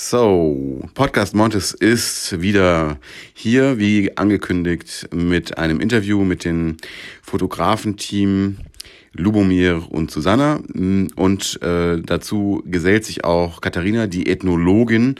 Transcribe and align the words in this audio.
So, 0.00 0.80
Podcast 0.94 1.34
Montes 1.34 1.72
ist 1.72 2.40
wieder 2.40 2.98
hier, 3.34 3.78
wie 3.78 4.16
angekündigt, 4.16 5.08
mit 5.12 5.58
einem 5.58 5.80
Interview 5.80 6.22
mit 6.22 6.44
dem 6.44 6.76
Fotografenteam 7.20 8.58
Lubomir 9.12 9.90
und 9.90 10.12
Susanna. 10.12 10.60
Und 11.16 11.60
äh, 11.62 12.00
dazu 12.00 12.62
gesellt 12.64 13.06
sich 13.06 13.24
auch 13.24 13.60
Katharina, 13.60 14.06
die 14.06 14.28
Ethnologin, 14.28 15.16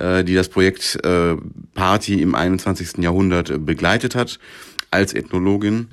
äh, 0.00 0.24
die 0.24 0.34
das 0.34 0.48
Projekt 0.48 0.98
äh, 1.04 1.36
Party 1.74 2.20
im 2.20 2.34
21. 2.34 2.98
Jahrhundert 2.98 3.64
begleitet 3.64 4.16
hat 4.16 4.40
als 4.90 5.14
Ethnologin. 5.14 5.86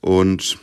Und 0.00 0.58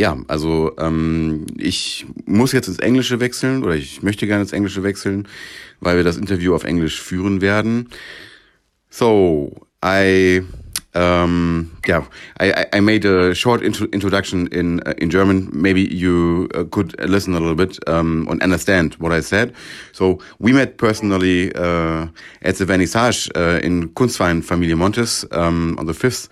ja, 0.00 0.16
also 0.28 0.72
ähm, 0.78 1.44
ich 1.58 2.06
muss 2.24 2.52
jetzt 2.52 2.68
ins 2.68 2.78
Englische 2.78 3.20
wechseln 3.20 3.62
oder 3.62 3.74
ich 3.74 4.02
möchte 4.02 4.26
gerne 4.26 4.42
ins 4.42 4.54
Englische 4.54 4.82
wechseln, 4.82 5.28
weil 5.80 5.98
wir 5.98 6.04
das 6.04 6.16
Interview 6.16 6.54
auf 6.54 6.64
Englisch 6.64 7.02
führen 7.02 7.42
werden. 7.42 7.90
So, 8.88 9.66
I 9.84 10.42
um, 10.94 11.70
yeah, 11.86 12.02
I, 12.40 12.66
I 12.72 12.80
made 12.80 13.04
a 13.04 13.34
short 13.34 13.62
intro 13.62 13.86
introduction 13.92 14.46
in 14.46 14.80
uh, 14.86 14.94
in 14.96 15.10
German. 15.10 15.50
Maybe 15.52 15.82
you 15.82 16.48
uh, 16.54 16.64
could 16.64 16.98
listen 16.98 17.34
a 17.34 17.38
little 17.38 17.54
bit 17.54 17.78
um, 17.86 18.26
and 18.30 18.42
understand 18.42 18.94
what 18.94 19.12
I 19.12 19.20
said. 19.20 19.52
So 19.92 20.18
we 20.38 20.52
met 20.52 20.78
personally 20.78 21.54
uh, 21.54 22.06
at 22.40 22.56
the 22.56 22.64
Vernissage 22.64 23.30
uh, 23.36 23.60
in 23.62 23.90
Kunstverein 23.90 24.42
Familie 24.42 24.76
Montes 24.76 25.26
um, 25.30 25.76
on 25.78 25.84
the 25.86 25.94
fifth 25.94 26.30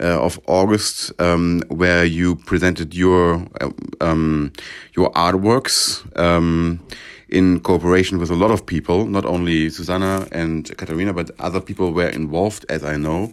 uh, 0.00 0.20
of 0.20 0.38
August, 0.46 1.12
um, 1.20 1.62
where 1.68 2.04
you 2.04 2.36
presented 2.36 2.94
your 2.94 3.46
uh, 3.60 3.70
um, 4.00 4.52
your 4.94 5.10
artworks 5.12 6.04
um, 6.18 6.80
in 7.28 7.60
cooperation 7.60 8.18
with 8.18 8.30
a 8.30 8.34
lot 8.34 8.50
of 8.50 8.66
people, 8.66 9.06
not 9.06 9.24
only 9.24 9.68
Susanna 9.70 10.26
and 10.32 10.76
Katarina, 10.76 11.12
but 11.12 11.30
other 11.38 11.60
people 11.60 11.92
were 11.92 12.08
involved, 12.08 12.64
as 12.68 12.84
I 12.84 12.96
know. 12.96 13.32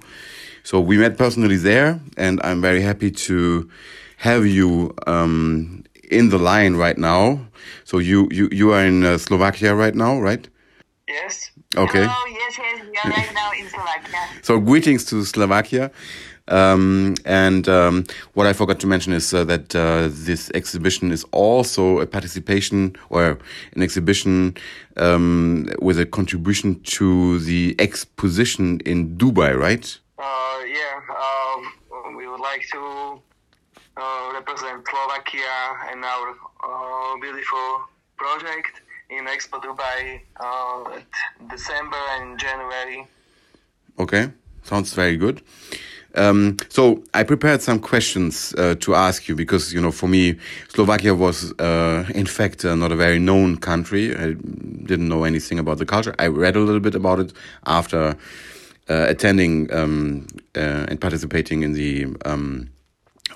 So 0.64 0.80
we 0.80 0.97
met 0.97 1.17
personally 1.17 1.58
there, 1.58 2.00
and 2.17 2.39
I'm 2.44 2.61
very 2.61 2.81
happy 2.81 3.11
to 3.28 3.69
have 4.17 4.45
you 4.45 4.94
um, 5.08 5.84
in 6.09 6.30
the 6.30 6.38
line 6.38 6.75
right 6.75 6.97
now. 6.97 7.39
So 7.84 8.00
you 8.00 8.28
you 8.31 8.50
you 8.52 8.72
are 8.72 8.86
in 8.86 9.03
uh, 9.03 9.17
Slovakia 9.17 9.75
right 9.75 9.95
now, 9.95 10.19
right? 10.19 10.47
Yes. 11.08 11.52
Okay. 11.75 12.00
Hello, 12.00 12.23
yes, 12.31 12.58
yes, 12.58 12.81
we 12.88 12.95
are 12.95 13.11
right 13.11 13.34
now 13.34 13.52
in 13.52 13.67
Slovakia. 13.67 14.22
So 14.41 14.59
greetings 14.59 15.03
to 15.11 15.25
Slovakia. 15.25 15.91
Um, 16.49 17.16
and 17.25 17.67
um, 17.69 18.03
what 18.33 18.47
I 18.47 18.53
forgot 18.53 18.80
to 18.81 18.88
mention 18.88 19.13
is 19.13 19.33
uh, 19.33 19.45
that 19.45 19.73
uh, 19.75 20.09
this 20.11 20.52
exhibition 20.53 21.11
is 21.11 21.23
also 21.31 22.00
a 22.00 22.05
participation 22.05 22.95
or 23.09 23.39
an 23.73 23.81
exhibition 23.81 24.58
um, 24.97 25.69
with 25.81 26.00
a 26.00 26.05
contribution 26.05 26.81
to 26.81 27.39
the 27.39 27.75
exposition 27.80 28.81
in 28.81 29.16
Dubai, 29.17 29.58
right? 29.58 29.97
Uh, 30.17 30.59
yeah, 30.67 31.00
um, 31.09 32.17
we 32.17 32.27
would 32.27 32.41
like 32.41 32.66
to 32.72 33.22
uh, 33.95 34.31
represent 34.33 34.85
Slovakia 34.88 35.94
in 35.94 36.03
our 36.03 36.35
uh, 36.63 37.17
beautiful 37.22 37.88
project 38.17 38.81
in 39.09 39.25
Expo 39.28 39.61
Dubai 39.61 40.22
uh, 40.39 40.97
at 40.97 41.50
December 41.50 42.02
and 42.19 42.38
January. 42.39 43.07
Okay, 44.00 44.31
sounds 44.63 44.94
very 44.94 45.16
good. 45.16 45.41
Um, 46.16 46.58
so 46.69 47.03
I 47.14 47.23
prepared 47.23 47.61
some 47.61 47.80
questions 47.80 48.53
uh, 48.58 48.75
to 48.81 48.94
ask 48.95 49.28
you 49.28 49.36
because 49.36 49.73
you 49.73 49.81
know 49.81 49.92
for 49.92 50.08
me 50.08 50.38
Slovakia 50.69 51.16
was 51.16 51.53
uh, 51.59 52.06
in 52.14 52.28
fact 52.28 52.64
uh, 52.66 52.75
not 52.75 52.92
a 52.92 52.95
very 52.95 53.19
known 53.19 53.58
country. 53.58 54.16
I 54.16 54.34
didn't 54.34 55.08
know 55.08 55.23
anything 55.23 55.59
about 55.59 55.79
the 55.79 55.85
culture. 55.85 56.13
I 56.19 56.28
read 56.28 56.56
a 56.56 56.59
little 56.59 56.81
bit 56.81 56.96
about 56.96 57.19
it 57.19 57.34
after 57.66 58.16
uh, 58.90 59.06
attending 59.07 59.74
um, 59.74 60.28
uh, 60.56 60.85
and 60.88 61.00
participating 61.00 61.63
in 61.63 61.74
the 61.74 62.07
um, 62.25 62.69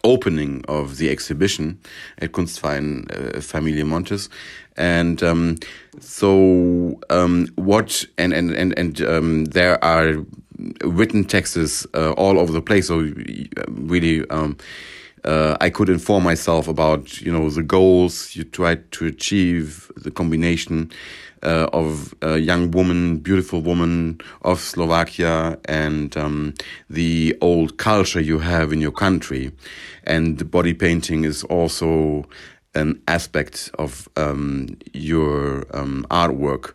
opening 0.03 0.63
of 0.67 0.97
the 0.97 1.09
exhibition 1.09 1.79
at 2.19 2.31
Kunstverein 2.31 3.09
uh, 3.11 3.41
Familie 3.41 3.85
Montes. 3.85 4.29
And 4.75 5.23
um, 5.23 5.57
so, 5.99 6.99
um, 7.09 7.47
what 7.55 8.05
and 8.17 8.33
and 8.33 8.51
and 8.51 8.77
and 8.77 9.01
um, 9.01 9.45
there 9.45 9.83
are 9.83 10.23
written 10.83 11.23
texts 11.23 11.85
uh, 11.93 12.11
all 12.11 12.39
over 12.39 12.51
the 12.51 12.61
place. 12.61 12.87
So, 12.87 13.11
really, 13.69 14.27
um, 14.29 14.57
uh, 15.23 15.57
I 15.59 15.69
could 15.69 15.89
inform 15.89 16.23
myself 16.23 16.67
about 16.67 17.21
you 17.21 17.31
know 17.31 17.49
the 17.49 17.63
goals 17.63 18.35
you 18.35 18.43
tried 18.43 18.91
to 18.93 19.05
achieve, 19.05 19.91
the 19.95 20.11
combination 20.11 20.91
uh, 21.43 21.69
of 21.73 22.13
a 22.21 22.37
young 22.37 22.71
woman, 22.71 23.17
beautiful 23.17 23.61
woman 23.61 24.19
of 24.41 24.59
Slovakia, 24.59 25.57
and 25.65 26.15
um, 26.17 26.53
the 26.89 27.37
old 27.41 27.77
culture 27.77 28.21
you 28.21 28.39
have 28.39 28.71
in 28.71 28.81
your 28.81 28.91
country. 28.91 29.51
And 30.03 30.37
the 30.37 30.45
body 30.45 30.73
painting 30.73 31.25
is 31.25 31.43
also 31.43 32.25
an 32.75 33.01
aspect 33.07 33.69
of 33.77 34.07
um, 34.15 34.77
your 34.93 35.65
um, 35.75 36.05
artwork. 36.09 36.73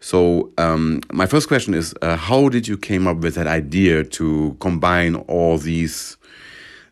So 0.00 0.50
um, 0.56 1.00
my 1.12 1.26
first 1.26 1.46
question 1.48 1.74
is, 1.74 1.94
uh, 2.00 2.16
how 2.16 2.48
did 2.48 2.66
you 2.66 2.76
came 2.78 3.06
up 3.06 3.18
with 3.18 3.34
that 3.34 3.46
idea 3.46 4.02
to 4.04 4.56
combine 4.60 5.14
all 5.28 5.58
these 5.58 6.16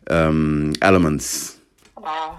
um, 0.09 0.73
elements? 0.81 1.57
Uh, 1.97 2.35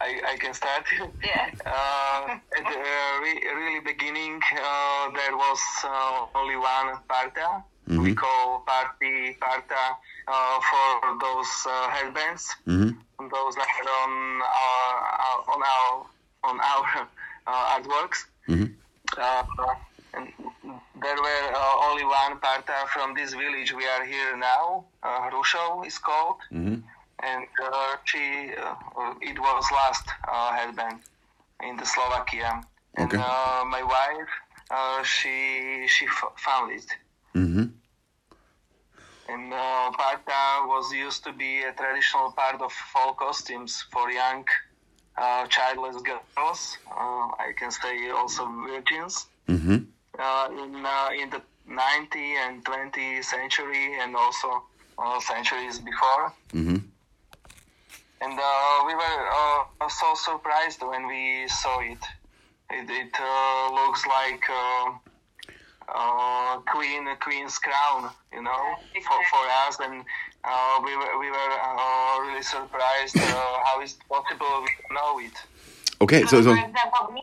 I, 0.00 0.20
I 0.32 0.36
can 0.38 0.54
start. 0.54 0.84
Yeah. 1.22 1.50
Uh, 1.64 2.36
at 2.58 2.64
the 2.64 2.78
re 3.22 3.32
really 3.56 3.80
beginning, 3.80 4.40
uh, 4.56 5.10
there 5.14 5.36
was 5.36 5.60
uh, 5.84 6.26
only 6.34 6.56
one 6.56 6.98
parta. 7.08 7.62
We 7.88 8.14
call 8.14 8.60
party 8.66 9.36
parta 9.40 9.96
uh, 10.28 10.60
for 10.60 11.18
those 11.20 11.52
uh, 11.66 11.88
headbands. 11.90 12.48
Mhm. 12.66 12.96
Those 13.18 13.54
that 13.56 13.68
are 13.68 13.90
on 14.04 14.12
our, 14.42 14.92
our 15.26 15.38
on 15.54 15.60
our 15.74 16.06
on 16.44 16.60
our 16.60 17.08
uh, 17.46 17.64
artworks. 17.76 18.26
Mhm. 18.48 18.74
Uh, 19.18 19.44
and 20.14 20.28
there 21.02 21.16
were 21.16 21.44
uh, 21.54 21.74
only 21.90 22.04
one 22.04 22.38
parta 22.40 22.86
from 22.92 23.14
this 23.14 23.32
village 23.34 23.72
we 23.72 23.86
are 23.86 24.04
here 24.04 24.36
now. 24.36 24.84
Uh, 25.02 25.30
is 25.86 25.98
called 25.98 26.38
Mhm. 26.52 26.82
and 27.22 27.46
uh, 27.62 27.96
she 28.04 28.52
uh, 28.56 29.14
it 29.20 29.38
was 29.38 29.64
last 29.72 30.06
uh, 30.28 30.52
headband 30.52 31.00
in 31.62 31.76
the 31.76 31.86
Slovakia. 31.86 32.64
And 32.96 33.06
Okay. 33.08 33.18
uh, 33.18 33.64
my 33.64 33.82
wife, 33.82 34.32
uh, 34.70 35.02
she 35.02 35.86
she 35.88 36.04
f- 36.06 36.34
found 36.36 36.72
it. 36.72 36.88
Mhm. 37.34 37.72
And 39.28 39.52
uh, 39.54 39.90
parta 39.96 40.66
was 40.66 40.92
used 40.92 41.24
to 41.24 41.32
be 41.32 41.62
a 41.62 41.72
traditional 41.72 42.32
part 42.32 42.60
of 42.60 42.72
fall 42.72 43.14
costumes 43.14 43.72
for 43.92 44.10
young 44.10 44.44
uh, 45.16 45.46
childless 45.46 45.96
girls. 46.02 46.78
Uh, 46.90 47.26
I 47.38 47.52
can 47.58 47.70
say 47.70 48.10
also 48.10 48.46
virgins. 48.66 49.26
Mhm. 49.48 49.86
Uh, 50.18 50.48
in 50.52 50.84
uh, 50.86 51.08
in 51.22 51.30
the 51.30 51.42
19th 51.68 52.36
and 52.46 52.64
20th 52.64 53.24
century, 53.24 53.98
and 54.00 54.14
also 54.16 54.62
uh, 54.98 55.18
centuries 55.20 55.78
before. 55.80 56.32
Mhm. 56.54 56.82
and 58.20 58.38
uh, 58.38 58.84
we 58.86 58.94
were 58.94 59.20
uh, 59.40 59.88
so 59.88 60.14
surprised 60.14 60.80
when 60.82 61.06
we 61.08 61.48
saw 61.48 61.80
it. 61.80 61.98
It, 62.70 62.88
it 62.88 63.14
uh, 63.18 63.72
looks 63.74 64.06
like 64.06 64.44
uh, 64.48 64.92
uh, 65.88 66.58
queen 66.72 67.06
queen's 67.20 67.58
crown, 67.58 68.10
you 68.32 68.42
know, 68.42 68.62
for, 69.06 69.18
for 69.30 69.44
us, 69.66 69.80
and 69.80 70.04
uh, 70.44 70.80
we 70.84 70.96
were 70.96 71.18
we 71.18 71.30
were 71.30 71.52
uh, 71.62 72.18
really 72.20 72.42
surprised 72.42 73.16
uh, 73.16 73.58
how 73.64 73.80
is 73.82 73.92
it 73.92 74.02
possible 74.08 74.62
we 74.62 74.94
know 74.94 75.18
it. 75.20 75.36
Okay, 76.00 76.22
so 76.22 76.42
so 76.42 76.54
for 76.54 76.58
example, 76.58 77.12
me, 77.12 77.22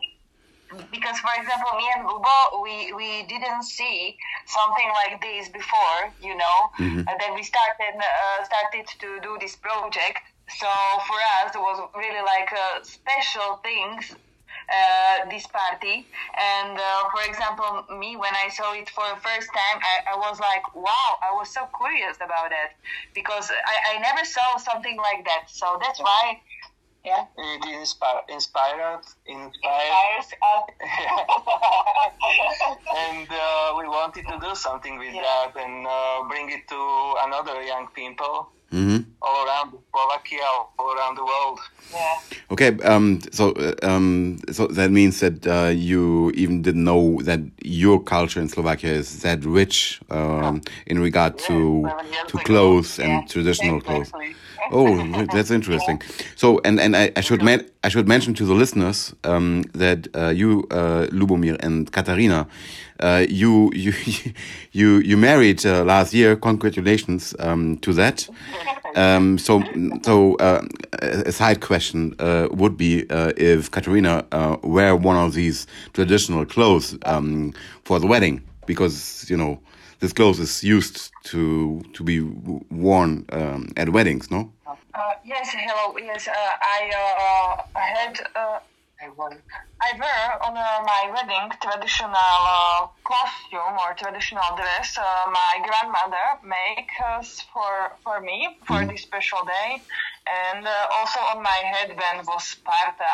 because 0.90 1.18
for 1.18 1.30
example, 1.36 1.70
me 1.76 1.86
and 1.96 2.06
Ubo, 2.08 2.62
we 2.62 2.92
we 2.94 3.22
didn't 3.28 3.64
see 3.64 4.16
something 4.46 4.88
like 5.04 5.20
this 5.20 5.48
before, 5.48 6.00
you 6.22 6.34
know. 6.34 6.58
And 6.78 7.16
then 7.20 7.34
we 7.34 7.42
started 7.42 7.94
uh, 7.98 8.44
started 8.44 8.86
to 9.00 9.20
do 9.20 9.36
this 9.40 9.56
project. 9.56 10.20
So 10.48 10.66
for 11.06 11.18
us, 11.44 11.54
it 11.54 11.60
was 11.60 11.78
really 11.94 12.24
like 12.24 12.50
uh, 12.52 12.82
special 12.82 13.60
things. 13.62 14.16
Uh, 14.70 15.28
this 15.28 15.48
party. 15.48 16.06
And 16.38 16.78
uh, 16.78 17.02
for 17.10 17.22
example 17.28 17.84
me 17.98 18.14
when 18.14 18.30
i 18.44 18.48
saw 18.48 18.72
it 18.72 18.88
for 18.88 19.02
the 19.12 19.18
first 19.20 19.48
time 19.50 19.82
I, 19.82 20.14
I 20.14 20.16
was 20.16 20.38
like 20.38 20.62
wow 20.76 21.10
i 21.26 21.32
was 21.34 21.52
so 21.52 21.66
curious 21.76 22.16
about 22.22 22.52
it. 22.54 22.70
Because 23.14 23.50
I, 23.50 23.96
I 23.96 23.98
never 23.98 24.24
saw 24.24 24.56
something 24.58 24.96
like 24.96 25.24
that. 25.24 25.50
So 25.50 25.76
that's 25.82 25.98
why 26.00 26.38
yeah. 27.04 27.24
It 27.36 27.64
inspired, 27.80 28.24
inspired, 28.28 29.00
inspired, 29.26 29.56
inspires 29.56 30.28
us. 30.52 30.64
And 32.96 33.28
uh, 33.30 33.74
we 33.78 33.88
wanted 33.88 34.26
to 34.28 34.38
do 34.40 34.54
something 34.54 34.98
with 34.98 35.14
Yeah. 35.14 35.22
that 35.22 35.56
and 35.64 35.86
uh, 35.86 36.22
bring 36.28 36.50
it 36.50 36.66
to 36.68 37.14
another 37.26 37.62
young 37.62 37.88
people 37.94 38.52
Mhm. 38.72 39.04
all 39.22 39.44
around 39.46 39.70
Slovakia 39.70 39.80
Slovakia 39.92 40.46
all 40.78 40.92
around 40.96 41.16
the 41.16 41.24
world. 41.24 41.58
Yeah. 41.92 42.18
Okay, 42.52 42.70
um, 42.84 43.18
so 43.32 43.50
uh, 43.52 43.74
um, 43.82 44.38
so 44.52 44.66
that 44.68 44.90
means 44.90 45.18
that 45.20 45.44
uh, 45.46 45.70
you 45.74 46.30
even 46.34 46.62
didn't 46.62 46.84
know 46.84 47.18
that 47.24 47.40
your 47.64 47.98
culture 48.02 48.40
in 48.40 48.48
Slovakia 48.48 48.92
is 48.92 49.20
that 49.22 49.44
rich 49.44 50.00
um, 50.10 50.62
in 50.86 51.00
regard 51.00 51.38
to 51.38 51.82
seven 51.82 52.06
to 52.28 52.36
ago. 52.38 52.44
clothes 52.44 52.98
and 52.98 53.10
Yeah, 53.10 53.26
traditional 53.26 53.80
clothes. 53.80 54.12
Oh, 54.70 55.26
that's 55.26 55.50
interesting. 55.50 56.00
So, 56.36 56.60
and 56.64 56.78
and 56.80 56.96
I, 56.96 57.10
I 57.16 57.20
should 57.22 57.42
men- 57.42 57.66
I 57.82 57.88
should 57.88 58.06
mention 58.06 58.34
to 58.34 58.44
the 58.44 58.52
listeners 58.52 59.14
um, 59.24 59.62
that 59.72 60.06
uh, 60.14 60.28
you, 60.28 60.66
uh, 60.70 61.06
Lubomir 61.10 61.56
and 61.60 61.90
Katarina, 61.90 62.46
uh, 63.00 63.24
you 63.26 63.70
you 63.74 63.94
you 64.72 64.98
you 64.98 65.16
married 65.16 65.64
uh, 65.64 65.82
last 65.84 66.12
year. 66.12 66.36
Congratulations 66.36 67.34
um, 67.38 67.78
to 67.78 67.94
that. 67.94 68.28
Um, 68.96 69.38
so 69.38 69.62
so 70.02 70.34
uh, 70.36 70.62
a 71.00 71.32
side 71.32 71.62
question 71.62 72.14
uh, 72.18 72.48
would 72.50 72.76
be 72.76 73.06
if 73.36 73.70
Katarina 73.70 74.26
wear 74.62 74.94
one 74.94 75.16
of 75.16 75.32
these 75.32 75.66
traditional 75.94 76.44
clothes 76.44 76.98
um, 77.06 77.54
for 77.84 77.98
the 77.98 78.06
wedding 78.06 78.42
because 78.66 79.24
you 79.30 79.38
know 79.38 79.58
this 80.00 80.12
clothes 80.12 80.40
is 80.40 80.64
used 80.64 81.12
to 81.24 81.82
to 81.92 82.02
be 82.02 82.20
worn 82.20 83.24
um, 83.32 83.68
at 83.76 83.88
weddings, 83.90 84.30
no? 84.30 84.52
Uh, 84.66 84.74
yes, 85.24 85.50
hello. 85.52 85.96
Yes, 85.98 86.26
uh, 86.26 86.32
I 86.34 86.90
uh, 87.04 87.62
I 87.76 87.86
had 87.96 88.20
uh, 88.34 88.58
I. 89.00 89.98
Wear 89.98 90.44
on 90.44 90.56
uh, 90.56 90.84
my 90.84 91.10
wedding 91.12 91.50
traditional 91.60 92.12
uh, 92.14 92.86
costume 93.04 93.76
or 93.82 93.94
traditional 93.94 94.56
dress. 94.56 94.98
Uh, 94.98 95.30
my 95.30 95.60
grandmother 95.64 96.26
makes 96.44 97.40
for 97.52 97.92
for 98.04 98.20
me 98.20 98.56
for 98.66 98.84
this 98.86 99.02
special 99.02 99.40
day, 99.44 99.82
and 100.30 100.66
uh, 100.66 100.86
also 100.98 101.20
on 101.34 101.42
my 101.42 101.60
headband 101.72 102.26
was 102.26 102.44
Sparta 102.44 103.04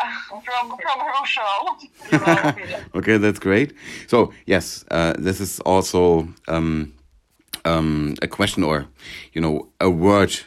from 0.44 0.76
from 0.76 0.98
Russia. 1.06 2.84
okay, 2.94 3.16
that's 3.16 3.38
great. 3.38 3.72
So 4.06 4.32
yes, 4.46 4.84
uh, 4.90 5.14
this 5.18 5.40
is 5.40 5.60
also 5.60 6.28
um, 6.48 6.92
um, 7.64 8.14
a 8.22 8.28
question 8.28 8.64
or 8.64 8.86
you 9.32 9.40
know 9.40 9.68
a 9.80 9.90
word 9.90 10.38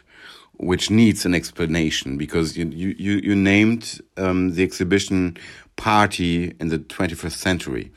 which 0.57 0.89
needs 0.89 1.25
an 1.25 1.33
explanation 1.33 2.17
because 2.17 2.57
you 2.57 2.65
you 2.67 2.95
you, 2.97 3.13
you 3.23 3.35
named 3.35 4.01
um, 4.17 4.51
the 4.55 4.63
exhibition 4.63 5.37
party 5.75 6.53
in 6.59 6.67
the 6.67 6.77
21st 6.77 7.31
century 7.31 7.91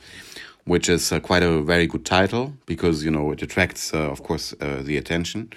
which 0.65 0.89
is 0.89 1.11
uh, 1.11 1.19
quite 1.19 1.43
a 1.43 1.61
very 1.61 1.87
good 1.87 2.05
title 2.05 2.53
because 2.65 3.03
you 3.03 3.11
know 3.11 3.31
it 3.31 3.41
attracts 3.41 3.93
uh, 3.93 4.09
of 4.09 4.23
course 4.23 4.53
uh, 4.61 4.81
the 4.83 4.97
attention. 4.97 5.49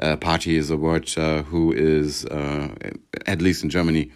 Uh, 0.00 0.16
party 0.16 0.56
is 0.56 0.70
a 0.70 0.76
word 0.76 1.10
uh, 1.18 1.42
who 1.42 1.72
is 1.72 2.24
uh, 2.26 2.68
at 3.26 3.42
least 3.42 3.62
in 3.62 3.68
germany 3.68 4.10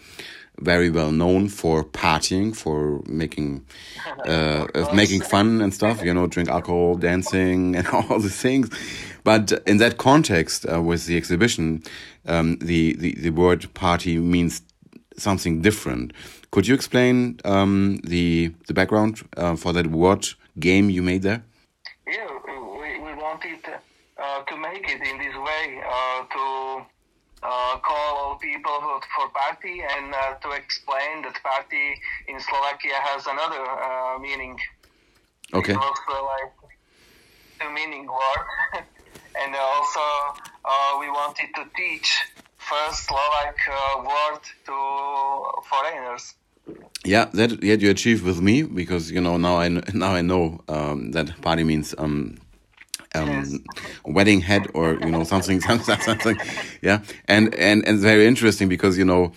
very 0.60 0.88
well 0.88 1.10
known 1.10 1.48
for 1.48 1.84
partying 1.84 2.54
for 2.54 3.02
making 3.06 3.64
uh, 4.26 4.66
of 4.75 4.94
making 4.94 5.20
fun 5.20 5.60
and 5.60 5.75
stuff 5.75 6.02
you 6.02 6.14
know 6.14 6.26
drink 6.26 6.48
alcohol 6.48 6.94
dancing 6.94 7.76
and 7.76 7.86
all 7.88 8.19
these 8.19 8.40
things. 8.40 8.70
But 9.25 9.52
in 9.66 9.78
that 9.78 9.96
context 9.98 10.66
uh, 10.70 10.82
with 10.82 11.06
the 11.06 11.16
exhibition 11.16 11.82
um, 12.26 12.58
the, 12.58 12.94
the 12.94 13.14
the 13.14 13.31
word 13.31 13.72
party 13.75 14.19
means 14.19 14.62
something 15.16 15.62
different 15.62 16.12
could 16.54 16.68
you 16.68 16.74
explain 16.74 17.40
um, 17.44 17.98
the 18.04 18.54
the 18.68 18.74
background 18.74 19.14
uh, 19.36 19.56
for 19.56 19.72
that 19.72 19.88
word 19.88 20.24
game 20.66 20.86
you 20.88 21.02
made 21.02 21.22
there 21.22 21.42
Yeah, 22.06 22.30
we, 22.80 22.88
we 23.06 23.12
wanted 23.26 23.62
uh, 23.66 24.40
to 24.50 24.54
make 24.56 24.84
it 24.94 25.00
in 25.10 25.16
this 25.18 25.36
way 25.48 25.64
uh, 25.82 26.20
to 26.34 26.44
uh, 27.42 27.74
call 27.88 28.10
all 28.22 28.36
people 28.38 28.76
for, 28.86 29.00
for 29.14 29.26
party 29.42 29.82
and 29.82 30.14
uh, 30.14 30.34
to 30.44 30.48
explain 30.52 31.22
that 31.26 31.36
party 31.42 31.86
in 32.28 32.38
Slovakia 32.38 32.96
has 33.08 33.26
another 33.26 33.64
uh, 33.88 34.18
meaning. 34.18 34.54
okay 35.58 35.74
It 35.74 35.76
was 35.76 36.00
uh, 36.06 36.22
like 36.32 36.54
two 37.58 37.70
meaning 37.74 38.06
word, 38.06 38.44
and 39.42 39.50
also 39.56 40.06
uh, 40.64 40.92
we 41.02 41.10
wanted 41.10 41.50
to 41.58 41.62
teach 41.74 42.08
first 42.58 43.10
Slovak 43.10 43.58
uh, 43.66 43.74
word 44.06 44.42
to 44.70 44.76
foreigners. 45.66 46.38
Yeah, 47.05 47.26
that 47.34 47.62
yeah 47.62 47.75
you 47.75 47.90
achieved 47.90 48.25
with 48.25 48.40
me 48.40 48.62
because 48.62 49.11
you 49.11 49.20
know 49.20 49.37
now 49.37 49.56
I 49.58 49.69
now 49.94 50.14
I 50.14 50.22
know 50.22 50.61
um, 50.69 51.12
that 51.12 51.40
party 51.43 51.64
means 51.64 51.94
um, 51.99 52.38
um, 53.14 53.28
Yes. 53.28 53.58
wedding 54.06 54.40
head 54.40 54.69
or 54.75 54.99
you 55.00 55.12
know 55.12 55.25
something 55.25 55.61
something 55.69 55.99
something 56.00 56.38
yeah 56.82 57.00
and 57.28 57.55
and 57.55 57.84
and 57.87 57.96
it's 57.96 58.02
very 58.02 58.26
interesting 58.26 58.69
because 58.69 58.96
you 58.96 59.05
know 59.05 59.32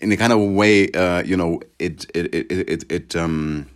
in 0.00 0.12
a 0.12 0.16
kind 0.16 0.32
of 0.32 0.40
way 0.40 0.90
uh, 0.92 1.22
you 1.24 1.36
know 1.36 1.60
it 1.78 2.06
it 2.14 2.32
it 2.34 2.52
it, 2.52 2.92
it 2.92 3.16
um 3.16 3.66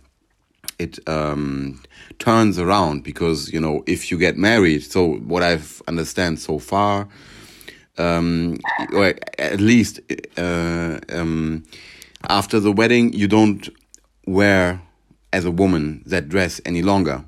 it 0.79 0.99
um 1.07 1.81
turns 2.19 2.57
around 2.57 3.03
because 3.03 3.51
you 3.51 3.59
know 3.59 3.83
if 3.87 4.09
you 4.09 4.17
get 4.17 4.37
married 4.37 4.83
so 4.83 5.15
what 5.15 5.43
I've 5.43 5.81
understand 5.87 6.39
so 6.39 6.59
far 6.59 7.07
um, 7.97 8.57
or 8.93 9.13
at 9.39 9.59
least 9.61 9.99
uh, 10.37 10.99
um, 11.09 11.63
after 12.29 12.59
the 12.59 12.71
wedding, 12.71 13.13
you 13.13 13.27
don't 13.27 13.69
wear 14.27 14.81
as 15.33 15.45
a 15.45 15.51
woman 15.51 16.03
that 16.05 16.29
dress 16.29 16.61
any 16.65 16.81
longer 16.81 17.23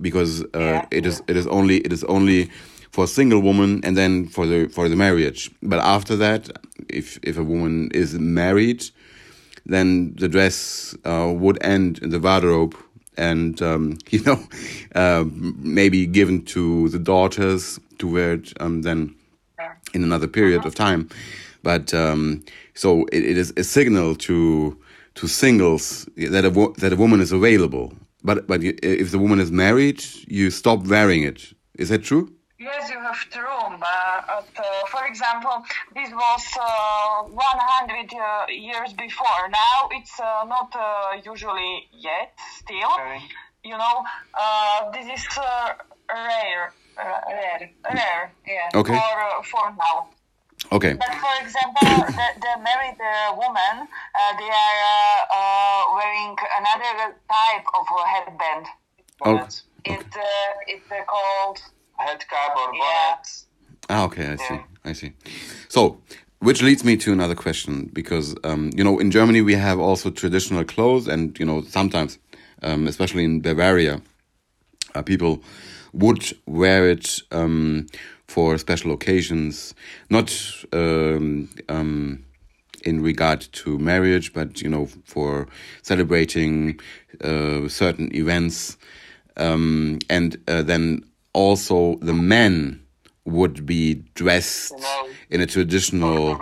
because 0.00 0.42
uh, 0.42 0.46
Yeah. 0.58 0.86
it 0.90 1.06
is 1.06 1.22
it 1.26 1.36
is 1.36 1.46
only 1.46 1.78
it 1.78 1.92
is 1.92 2.04
only 2.04 2.50
for 2.92 3.04
a 3.04 3.08
single 3.08 3.40
woman 3.40 3.80
and 3.84 3.96
then 3.96 4.26
for 4.28 4.46
the 4.46 4.68
for 4.68 4.88
the 4.88 4.96
marriage. 4.96 5.50
But 5.62 5.80
after 5.80 6.16
that, 6.16 6.50
if 6.88 7.18
if 7.22 7.38
a 7.38 7.42
woman 7.44 7.90
is 7.94 8.14
married, 8.14 8.84
then 9.64 10.14
the 10.16 10.28
dress 10.28 10.94
uh, 11.04 11.32
would 11.34 11.58
end 11.64 11.98
in 12.02 12.10
the 12.10 12.20
wardrobe 12.20 12.74
and 13.16 13.60
um, 13.62 13.98
you 14.10 14.22
know 14.24 14.38
uh, 14.94 15.24
maybe 15.56 16.06
given 16.06 16.44
to 16.44 16.88
the 16.90 16.98
daughters 16.98 17.80
to 17.98 18.06
wear 18.12 18.34
it 18.34 18.52
um, 18.60 18.82
then 18.82 19.14
in 19.96 20.04
another 20.04 20.28
period 20.28 20.64
of 20.66 20.74
time. 20.74 21.08
But 21.62 21.92
um, 21.94 22.44
so 22.74 22.88
it, 23.16 23.22
it 23.32 23.36
is 23.42 23.52
a 23.56 23.64
signal 23.64 24.14
to 24.28 24.36
to 25.14 25.26
singles 25.26 26.06
that 26.34 26.44
a 26.44 26.50
wo- 26.50 26.74
that 26.82 26.92
a 26.92 26.96
woman 26.96 27.20
is 27.20 27.32
available. 27.32 27.86
But 28.28 28.46
but 28.46 28.58
you- 28.62 28.78
if 28.82 29.08
the 29.10 29.18
woman 29.18 29.40
is 29.40 29.50
married, 29.50 30.00
you 30.38 30.50
stop 30.50 30.78
wearing 30.86 31.22
it. 31.30 31.38
Is 31.82 31.88
that 31.88 32.02
true? 32.10 32.24
Yes, 32.58 32.88
you 32.92 32.98
have 33.08 33.20
true. 33.36 33.62
But 33.86 34.48
uh, 34.58 34.86
for 34.94 35.02
example, 35.12 35.56
this 35.98 36.10
was 36.24 36.44
uh, 36.60 37.22
100 37.28 38.14
uh, 38.14 38.46
years 38.68 38.90
before. 39.06 39.42
Now 39.64 39.78
it's 39.98 40.14
uh, 40.20 40.44
not 40.54 40.70
uh, 40.74 41.30
usually 41.32 41.72
yet. 42.08 42.30
Still, 42.62 42.92
Okay. 42.96 43.18
you 43.70 43.76
know, 43.82 43.96
uh, 44.42 44.90
this 44.94 45.06
is 45.16 45.24
uh, 45.36 45.42
rare, 46.30 46.64
uh, 46.68 46.85
rare, 46.96 47.70
rare. 47.84 48.32
Yeah. 48.46 48.80
Okay. 48.80 48.92
For 48.92 49.14
uh, 49.20 49.42
for 49.42 49.70
now. 49.76 50.08
Okay. 50.72 50.94
But 50.94 51.14
for 51.14 51.34
example, 51.44 51.92
the, 52.18 52.28
the 52.40 52.62
married 52.62 52.98
uh, 53.00 53.34
woman, 53.36 53.86
uh, 54.14 54.32
they 54.38 54.50
are 54.50 54.78
uh, 54.94 55.36
uh, 55.38 55.82
wearing 55.94 56.36
another 56.60 57.14
type 57.28 57.66
of 57.78 57.86
uh, 57.92 58.04
headband. 58.04 58.66
Oh, 59.22 59.36
Bonnets. 59.36 59.64
It 59.84 60.00
uh, 60.00 60.26
it's 60.66 60.90
uh, 60.90 61.04
called 61.04 61.58
Headcap 62.00 62.56
or 62.56 62.74
Yeah. 62.74 63.16
Ah, 63.88 64.04
okay, 64.04 64.26
I 64.26 64.36
see. 64.36 64.60
I 64.84 64.92
see. 64.92 65.12
So, 65.68 66.00
which 66.40 66.62
leads 66.62 66.82
me 66.84 66.96
to 66.96 67.12
another 67.12 67.36
question 67.36 67.88
because 67.92 68.34
um, 68.42 68.70
you 68.74 68.82
know 68.82 68.98
in 68.98 69.10
Germany 69.10 69.42
we 69.42 69.54
have 69.54 69.78
also 69.78 70.10
traditional 70.10 70.64
clothes, 70.64 71.06
and 71.06 71.38
you 71.38 71.46
know 71.46 71.62
sometimes, 71.62 72.18
um, 72.62 72.88
especially 72.88 73.24
in 73.24 73.40
Bavaria, 73.40 74.00
uh, 74.94 75.02
people 75.02 75.42
would 75.96 76.36
wear 76.46 76.88
it 76.88 77.20
um, 77.32 77.86
for 78.26 78.58
special 78.58 78.92
occasions, 78.92 79.74
not 80.10 80.30
um, 80.72 81.48
um, 81.68 82.24
in 82.84 83.02
regard 83.02 83.40
to 83.52 83.78
marriage, 83.78 84.32
but 84.32 84.60
you 84.60 84.68
know 84.68 84.86
for 85.04 85.46
celebrating 85.82 86.78
uh, 87.22 87.68
certain 87.68 88.14
events, 88.14 88.76
um, 89.36 89.98
and 90.10 90.36
uh, 90.48 90.62
then 90.62 91.04
also 91.32 91.96
the 91.96 92.14
men 92.14 92.80
would 93.24 93.66
be 93.66 93.94
dressed 94.14 94.72
in 95.30 95.40
a 95.40 95.46
traditional 95.46 96.38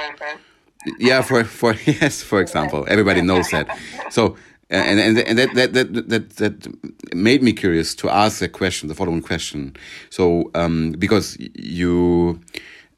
yeah 0.98 1.22
for 1.22 1.44
for 1.44 1.74
yes 1.86 2.22
for 2.22 2.40
example. 2.40 2.84
Everybody 2.88 3.22
knows 3.22 3.48
that. 3.50 3.78
So 4.10 4.36
and 4.70 5.00
and, 5.00 5.18
and 5.18 5.38
that, 5.38 5.54
that 5.54 5.72
that 5.72 6.08
that 6.08 6.30
that 6.36 7.14
made 7.14 7.42
me 7.42 7.52
curious 7.52 7.94
to 7.94 8.08
ask 8.08 8.38
the 8.38 8.48
question 8.48 8.88
the 8.88 8.94
following 8.94 9.22
question 9.22 9.76
so 10.10 10.50
um 10.54 10.92
because 10.92 11.36
you 11.54 12.40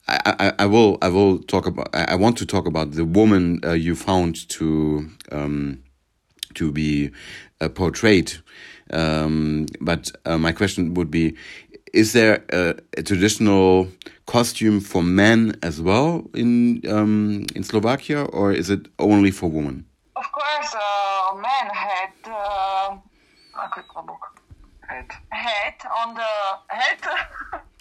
I, 0.08 0.34
I, 0.38 0.52
I 0.60 0.66
will 0.66 0.98
I 1.02 1.08
will 1.08 1.38
talk 1.38 1.66
about 1.66 1.88
I 1.92 2.14
want 2.14 2.38
to 2.38 2.46
talk 2.46 2.66
about 2.66 2.92
the 2.92 3.04
woman 3.04 3.60
uh, 3.64 3.72
you 3.72 3.96
found 3.96 4.48
to 4.50 5.08
um, 5.32 5.82
to 6.54 6.72
be 6.72 7.10
uh, 7.60 7.68
portrayed. 7.68 8.32
Um, 8.92 9.66
but 9.80 10.12
uh, 10.24 10.38
my 10.38 10.52
question 10.52 10.94
would 10.94 11.10
be: 11.10 11.36
is 11.92 12.12
there 12.12 12.44
a, 12.50 12.76
a, 12.96 13.02
traditional 13.02 13.88
costume 14.26 14.80
for 14.80 15.02
men 15.02 15.56
as 15.62 15.82
well 15.82 16.28
in 16.34 16.82
um, 16.88 17.46
in 17.56 17.64
Slovakia, 17.64 18.24
or 18.24 18.52
is 18.52 18.70
it 18.70 18.86
only 19.00 19.32
for 19.32 19.50
women? 19.50 19.86
Of 20.14 20.30
course, 20.30 20.72
uh, 21.46 21.64
men 21.64 21.70
had 21.74 22.12
uh, 22.26 22.96
head 24.88 25.10
head 25.30 25.74
on 26.00 26.14
the 26.14 26.32
head. 26.68 26.98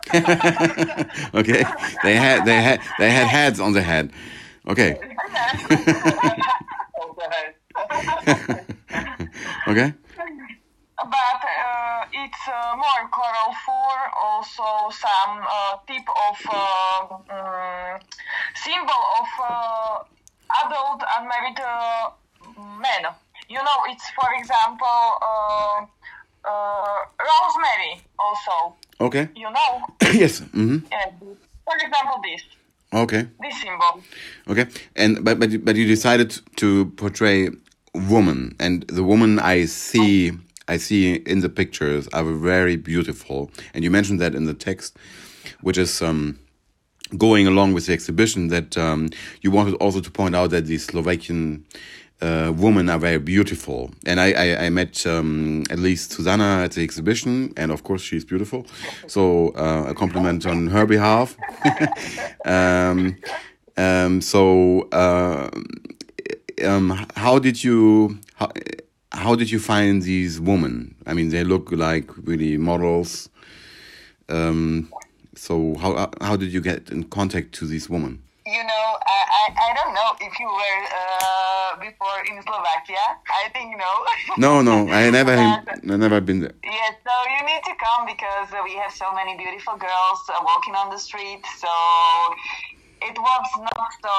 okay, 1.33 1.63
they 2.03 2.15
had 2.15 2.45
they 2.45 2.61
had 2.61 2.79
they 2.99 3.11
had 3.11 3.27
heads 3.27 3.59
on 3.59 3.73
the 3.73 3.81
head. 3.81 4.11
Okay. 4.67 4.97
okay. 9.67 9.93
But 10.97 11.41
uh, 11.43 12.05
it's 12.13 12.47
uh, 12.47 12.75
more 12.75 13.09
colorful, 13.11 13.91
also 14.15 14.89
some 14.89 15.43
uh, 15.43 15.77
type 15.85 16.09
of 16.27 16.37
um, 16.49 17.99
symbol 18.55 19.03
of 19.19 19.27
uh, 19.43 19.99
adult 20.65 21.03
unmarried 21.17 21.59
uh, 21.59 22.09
men. 22.79 23.13
You 23.49 23.57
know, 23.57 23.79
it's 23.89 24.09
for 24.11 24.29
example 24.39 25.89
rosemary 26.45 28.01
also. 28.19 28.75
Okay. 28.99 29.29
You 29.35 29.49
know. 29.51 29.85
yes. 30.13 30.41
Mm 30.53 30.67
-hmm. 30.69 30.79
for 31.65 31.75
example, 31.85 32.17
this. 32.23 32.43
Okay. 32.93 33.27
This 33.41 33.61
symbol. 33.61 34.03
Okay, 34.47 34.65
and 34.95 35.23
but 35.23 35.39
but 35.39 35.65
but 35.65 35.75
you 35.75 35.85
decided 35.87 36.41
to 36.55 36.85
portray 36.95 37.49
woman, 37.93 38.55
and 38.59 38.85
the 38.87 39.03
woman 39.03 39.39
I 39.39 39.67
see 39.67 40.31
I 40.67 40.77
see 40.77 41.15
in 41.15 41.41
the 41.41 41.49
pictures 41.49 42.07
are 42.13 42.23
very 42.23 42.77
beautiful, 42.77 43.49
and 43.73 43.83
you 43.83 43.91
mentioned 43.91 44.21
that 44.21 44.33
in 44.35 44.45
the 44.45 44.53
text, 44.53 44.97
which 45.61 45.77
is 45.77 46.01
um, 46.01 46.37
going 47.17 47.47
along 47.47 47.73
with 47.73 47.85
the 47.85 47.93
exhibition. 47.93 48.47
That 48.49 48.77
um, 48.77 49.09
you 49.41 49.51
wanted 49.51 49.75
also 49.81 49.99
to 50.01 50.11
point 50.11 50.35
out 50.35 50.51
that 50.51 50.65
the 50.65 50.77
Slovakian 50.77 51.65
uh, 52.21 52.53
women 52.55 52.89
are 52.89 52.99
very 52.99 53.19
beautiful. 53.19 53.91
And 54.05 54.19
I, 54.19 54.31
I, 54.31 54.65
I 54.65 54.69
met 54.69 55.05
um, 55.05 55.63
at 55.69 55.79
least 55.79 56.11
Susanna 56.11 56.63
at 56.63 56.71
the 56.71 56.83
exhibition, 56.83 57.53
and 57.57 57.71
of 57.71 57.83
course 57.83 58.01
she's 58.01 58.25
beautiful. 58.25 58.65
So 59.07 59.49
uh, 59.49 59.85
a 59.89 59.93
compliment 59.93 60.45
on 60.45 60.67
her 60.67 60.85
behalf. 60.85 61.35
um, 62.45 63.17
um, 63.77 64.21
so 64.21 64.87
uh, 64.91 65.49
um, 66.63 67.05
how 67.15 67.39
did 67.39 67.63
you 67.63 68.19
how, 68.35 68.51
how 69.11 69.35
did 69.35 69.51
you 69.51 69.59
find 69.59 70.01
these 70.01 70.39
women? 70.39 70.95
I 71.05 71.13
mean, 71.13 71.29
they 71.29 71.43
look 71.43 71.71
like 71.71 72.09
really 72.17 72.57
models. 72.57 73.29
Um, 74.29 74.91
so 75.35 75.75
how 75.75 76.09
how 76.21 76.37
did 76.37 76.53
you 76.53 76.61
get 76.61 76.89
in 76.89 77.03
contact 77.03 77.53
to 77.55 77.65
these 77.65 77.89
women? 77.89 78.21
You 78.45 78.61
know, 78.61 78.85
I, 79.01 79.19
I, 79.41 79.43
I 79.57 79.73
don't 79.73 79.93
know 79.97 80.13
if 80.21 80.37
you 80.37 80.45
were 80.45 80.81
uh, 80.85 81.81
before 81.81 82.21
in 82.29 82.37
Slovakia. 82.45 83.01
I 83.25 83.49
think 83.49 83.73
no. 83.73 83.89
no, 84.37 84.61
no, 84.61 84.85
I 84.93 85.09
never, 85.09 85.33
I 85.33 85.61
never 85.81 86.21
been 86.21 86.41
there. 86.41 86.53
Yeah, 86.63 86.93
so 87.01 87.13
you 87.25 87.41
need 87.41 87.65
to 87.65 87.73
come 87.81 88.05
because 88.05 88.53
we 88.61 88.77
have 88.77 88.93
so 88.93 89.09
many 89.17 89.35
beautiful 89.35 89.73
girls 89.81 90.21
uh, 90.29 90.45
walking 90.45 90.75
on 90.77 90.93
the 90.93 91.01
street. 91.01 91.41
So 91.57 91.73
it 93.01 93.17
was 93.17 93.47
not 93.65 93.89
so 94.05 94.13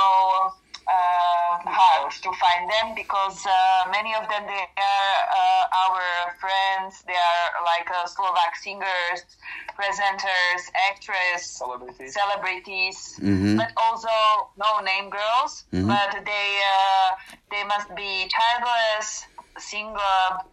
uh, 0.87 1.59
hard 1.67 2.13
to 2.23 2.31
find 2.39 2.71
them 2.71 2.95
because 2.95 3.45
uh, 3.47 3.91
many 3.91 4.15
of 4.15 4.23
them 4.31 4.47
they 4.47 4.67
are 4.79 5.19
uh, 5.35 5.83
our 5.87 6.03
friends. 6.39 7.03
They 7.07 7.19
are 7.19 7.49
like 7.67 7.91
uh, 7.91 8.07
Slovak 8.07 8.55
singers, 8.55 9.27
presenters, 9.75 10.63
actresses, 10.91 11.51
celebrities, 11.51 12.15
celebrities 12.15 12.99
mm-hmm. 13.19 13.57
but 13.57 13.73
also 13.77 14.11
no 14.57 14.79
name 14.81 15.11
girls. 15.11 15.67
Mm-hmm. 15.75 15.89
But 15.91 16.23
they 16.25 16.49
uh, 16.63 17.11
they 17.51 17.65
must 17.67 17.91
be 17.99 18.31
childless, 18.31 19.27
single, 19.59 20.47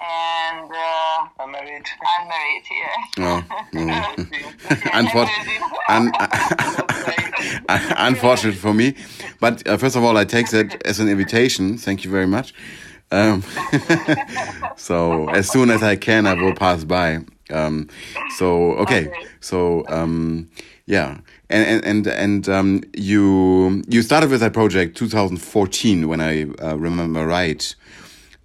and 0.00 0.70
uh, 0.70 1.28
unmarried. 1.40 1.86
Unmarried, 2.18 2.64
yeah. 2.70 2.98
Oh, 3.18 3.42
Unfortunate, 4.98 5.62
un 5.88 6.12
unfortunate 7.96 8.56
for 8.56 8.74
me. 8.74 8.94
But 9.40 9.66
uh, 9.66 9.76
first 9.76 9.96
of 9.96 10.04
all, 10.04 10.16
I 10.16 10.24
take 10.24 10.50
that 10.50 10.82
as 10.86 11.00
an 11.00 11.08
invitation. 11.08 11.78
Thank 11.78 12.04
you 12.04 12.10
very 12.10 12.26
much. 12.26 12.54
Um, 13.10 13.42
so 14.76 15.28
as 15.30 15.50
soon 15.50 15.70
as 15.70 15.82
I 15.82 15.96
can, 15.96 16.26
I 16.26 16.34
will 16.34 16.54
pass 16.54 16.84
by. 16.84 17.20
Um, 17.50 17.88
so 18.36 18.72
okay, 18.74 19.10
so 19.40 19.84
um, 19.88 20.50
yeah, 20.86 21.18
and 21.48 21.84
and 21.84 21.84
and, 21.84 22.06
and 22.06 22.48
um, 22.48 22.82
you 22.94 23.82
you 23.88 24.02
started 24.02 24.30
with 24.30 24.40
that 24.40 24.52
project 24.52 24.96
2014 24.98 26.08
when 26.08 26.20
I 26.20 26.44
uh, 26.62 26.76
remember 26.76 27.26
right 27.26 27.74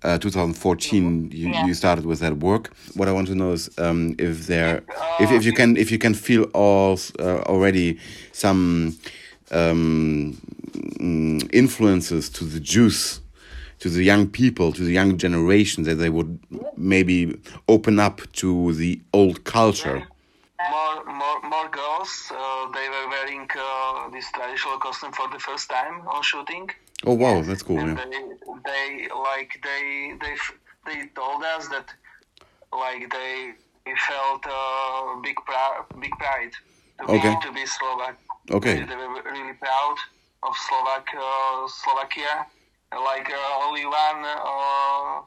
uh, 0.03 0.17
2014 0.17 1.31
you, 1.31 1.49
yeah. 1.49 1.65
you 1.65 1.73
started 1.73 2.05
with 2.05 2.19
that 2.19 2.37
work 2.37 2.71
what 2.95 3.07
i 3.07 3.11
want 3.11 3.27
to 3.27 3.35
know 3.35 3.53
is 3.53 3.69
um, 3.77 4.15
if 4.19 4.47
there 4.47 4.83
if, 5.19 5.31
if 5.31 5.45
you 5.45 5.53
can 5.53 5.77
if 5.77 5.91
you 5.91 5.97
can 5.97 6.13
feel 6.13 6.43
all 6.53 6.99
uh, 7.19 7.37
already 7.43 7.97
some 8.31 8.97
um, 9.53 10.37
mm, 10.99 11.49
influences 11.53 12.29
to 12.29 12.43
the 12.43 12.59
Jews 12.59 13.21
to 13.79 13.89
the 13.89 14.03
young 14.03 14.27
people 14.27 14.71
to 14.71 14.83
the 14.83 14.93
young 14.93 15.17
generation 15.17 15.83
that 15.83 15.95
they 15.95 16.09
would 16.09 16.39
maybe 16.77 17.37
open 17.67 17.99
up 17.99 18.21
to 18.31 18.73
the 18.73 19.01
old 19.11 19.43
culture 19.43 20.07
more 20.71 21.03
more 21.05 21.39
more 21.53 21.69
girls 21.69 22.31
uh, 22.31 22.71
they 22.71 22.87
were 22.95 23.07
wearing 23.09 23.45
uh, 23.59 24.09
this 24.11 24.31
traditional 24.31 24.77
costume 24.77 25.11
for 25.11 25.27
the 25.29 25.39
first 25.39 25.69
time 25.69 25.95
on 26.07 26.21
shooting 26.23 26.69
Oh 27.05 27.13
wow, 27.13 27.41
that's 27.41 27.63
cool. 27.63 27.79
And 27.79 27.97
yeah. 27.97 28.05
they, 28.05 28.23
they 28.65 29.07
like 29.13 29.59
they 29.61 30.13
they 30.21 30.35
they 30.85 31.07
told 31.07 31.43
us 31.43 31.67
that 31.67 31.93
like 32.71 33.11
they 33.11 33.53
felt 34.07 34.45
uh, 34.47 35.19
big 35.21 35.35
pride, 35.45 35.83
big 35.99 36.11
pride 36.11 36.53
to 36.99 37.11
okay. 37.11 37.35
be 37.35 37.45
to 37.45 37.51
be 37.51 37.65
Slovak. 37.65 38.17
Okay. 38.51 38.75
They, 38.79 38.85
they 38.85 38.95
were 38.95 39.23
really 39.23 39.53
proud 39.59 39.97
of 40.43 40.53
Slovak 40.67 41.07
uh, 41.15 41.67
Slovakia. 41.67 42.47
Like 42.93 43.29
uh, 43.31 43.65
only 43.65 43.85
one 43.85 44.21
uh, 44.21 45.21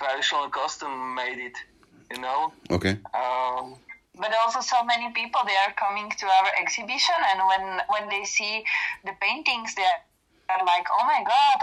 traditional 0.00 0.48
costume 0.50 1.14
made 1.14 1.38
it, 1.38 1.56
you 2.10 2.20
know. 2.20 2.52
Okay. 2.70 2.98
Um, 3.14 3.78
but 4.18 4.34
also 4.42 4.60
so 4.60 4.82
many 4.82 5.12
people 5.14 5.40
they 5.46 5.54
are 5.62 5.72
coming 5.78 6.10
to 6.10 6.26
our 6.26 6.50
exhibition 6.58 7.14
and 7.30 7.38
when 7.46 7.64
when 7.86 8.04
they 8.10 8.26
see 8.26 8.66
the 9.06 9.14
paintings 9.22 9.78
they 9.78 9.86
are 9.86 10.02
are 10.48 10.64
like, 10.64 10.86
oh 10.88 11.04
my 11.04 11.20
God, 11.24 11.58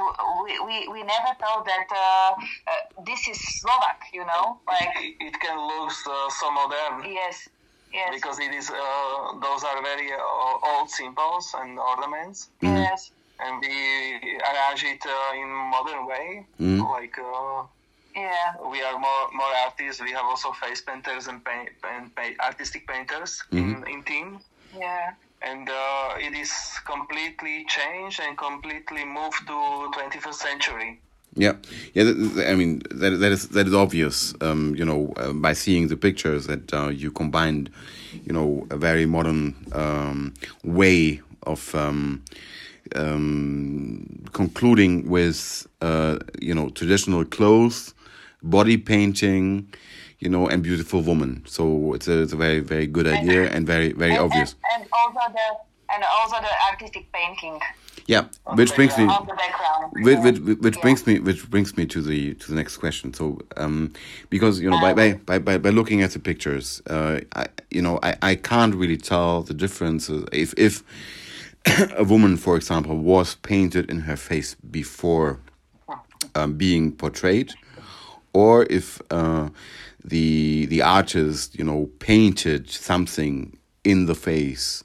we, 0.45 0.59
we, 0.61 0.87
we 0.93 1.01
never 1.01 1.33
thought 1.41 1.65
that 1.65 1.87
uh, 1.89 2.37
uh, 2.37 3.03
this 3.03 3.27
is 3.27 3.37
Slovak, 3.61 4.13
you 4.13 4.25
know? 4.25 4.61
Like 4.67 4.93
It, 5.01 5.33
it 5.33 5.35
can 5.41 5.57
look 5.57 5.89
uh, 5.89 6.29
so 6.29 6.51
modern. 6.51 7.09
Yes, 7.09 7.49
yes. 7.99 8.09
Because 8.13 8.37
it 8.39 8.53
is, 8.53 8.69
uh, 8.69 9.39
those 9.45 9.63
are 9.63 9.79
very 9.81 10.11
uh, 10.11 10.69
old 10.71 10.89
symbols 10.89 11.55
and 11.59 11.79
ornaments. 11.79 12.49
Mm-hmm. 12.61 12.83
Yes. 12.87 13.11
And 13.39 13.61
we 13.61 13.75
arrange 14.49 14.83
it 14.93 15.03
uh, 15.05 15.41
in 15.41 15.49
modern 15.75 16.05
way, 16.05 16.45
mm-hmm. 16.59 16.81
like 16.95 17.17
yeah. 18.15 18.55
We 18.71 18.81
are 18.81 18.97
more 18.97 19.23
more 19.39 19.53
artists. 19.65 20.01
We 20.01 20.11
have 20.11 20.23
also 20.23 20.53
face 20.53 20.79
painters 20.79 21.27
and 21.27 21.43
paint, 21.43 21.69
and 21.83 22.15
paint, 22.15 22.39
artistic 22.39 22.87
painters 22.87 23.43
mm-hmm. 23.51 23.83
in 23.83 23.93
in 23.93 24.03
team. 24.03 24.39
Yeah 24.71 25.15
and 25.41 25.69
uh, 25.69 26.15
it 26.17 26.33
is 26.33 26.51
completely 26.85 27.65
changed 27.67 28.19
and 28.19 28.37
completely 28.37 29.05
moved 29.05 29.45
to 29.47 29.53
21st 29.93 30.33
century. 30.33 30.99
Yeah, 31.35 31.55
yeah. 31.93 32.03
I 32.47 32.55
mean, 32.55 32.81
that 32.91 33.19
that 33.19 33.31
is 33.31 33.49
that 33.49 33.67
is 33.67 33.73
obvious. 33.73 34.33
Um, 34.39 34.73
you 34.75 34.85
know, 34.85 35.13
uh, 35.17 35.33
by 35.33 35.51
seeing 35.53 35.89
the 35.89 35.97
pictures 35.97 36.47
that 36.47 36.73
uh, 36.73 36.87
you 36.87 37.11
combined, 37.11 37.69
you 38.23 38.31
know, 38.31 38.65
a 38.69 38.77
very 38.77 39.05
modern 39.05 39.53
um, 39.73 40.33
way 40.63 41.21
of 41.43 41.75
um, 41.75 42.23
um 42.95 44.23
concluding 44.31 45.09
with, 45.09 45.67
uh, 45.81 46.19
you 46.39 46.55
know, 46.55 46.69
traditional 46.69 47.25
clothes, 47.25 47.93
body 48.41 48.77
painting, 48.77 49.67
you 50.19 50.29
know, 50.29 50.47
and 50.47 50.63
beautiful 50.63 51.01
woman. 51.01 51.43
So 51.45 51.93
it's 51.93 52.07
a, 52.07 52.21
it's 52.21 52.33
a 52.33 52.37
very 52.37 52.61
very 52.61 52.87
good 52.87 53.07
idea 53.07 53.43
and, 53.43 53.55
and 53.55 53.67
very 53.67 53.91
very 53.91 54.11
and, 54.11 54.21
obvious. 54.21 54.55
And, 54.73 54.83
and, 54.83 54.91
also 54.93 55.33
the 55.33 55.93
and 55.93 56.03
also 56.17 56.37
the 56.39 56.53
artistic 56.71 57.11
painting. 57.11 57.59
Yeah, 58.07 58.27
which 58.53 58.75
brings 58.75 58.95
me 58.97 59.07
which, 59.93 60.19
which, 60.19 60.37
which 60.59 60.75
yeah. 60.75 60.81
brings 60.81 61.07
me 61.07 61.19
which 61.19 61.49
brings 61.49 61.75
me 61.75 61.85
to 61.87 62.01
the 62.01 62.35
to 62.35 62.47
the 62.49 62.55
next 62.55 62.77
question. 62.77 63.13
So, 63.13 63.39
um, 63.57 63.93
because 64.29 64.59
you 64.59 64.69
know 64.69 64.79
by 64.79 64.93
by, 64.93 65.13
by, 65.13 65.39
by, 65.39 65.57
by 65.57 65.69
looking 65.69 66.03
at 66.03 66.11
the 66.11 66.19
pictures, 66.19 66.83
uh, 66.87 67.21
I 67.35 67.47
you 67.71 67.81
know 67.81 67.99
I, 68.03 68.15
I 68.21 68.35
can't 68.35 68.75
really 68.75 68.97
tell 68.97 69.41
the 69.41 69.55
difference 69.55 70.09
if 70.31 70.53
if 70.55 70.83
a 71.97 72.03
woman, 72.03 72.37
for 72.37 72.55
example, 72.55 72.97
was 72.97 73.35
painted 73.35 73.89
in 73.89 74.01
her 74.01 74.15
face 74.15 74.55
before 74.69 75.39
um, 76.35 76.53
being 76.53 76.91
portrayed, 76.91 77.53
or 78.33 78.67
if 78.69 79.01
uh, 79.09 79.49
the 80.03 80.65
the 80.67 80.81
artist, 80.81 81.57
you 81.57 81.63
know, 81.63 81.89
painted 81.99 82.69
something 82.69 83.57
in 83.83 84.05
the 84.05 84.15
face. 84.15 84.83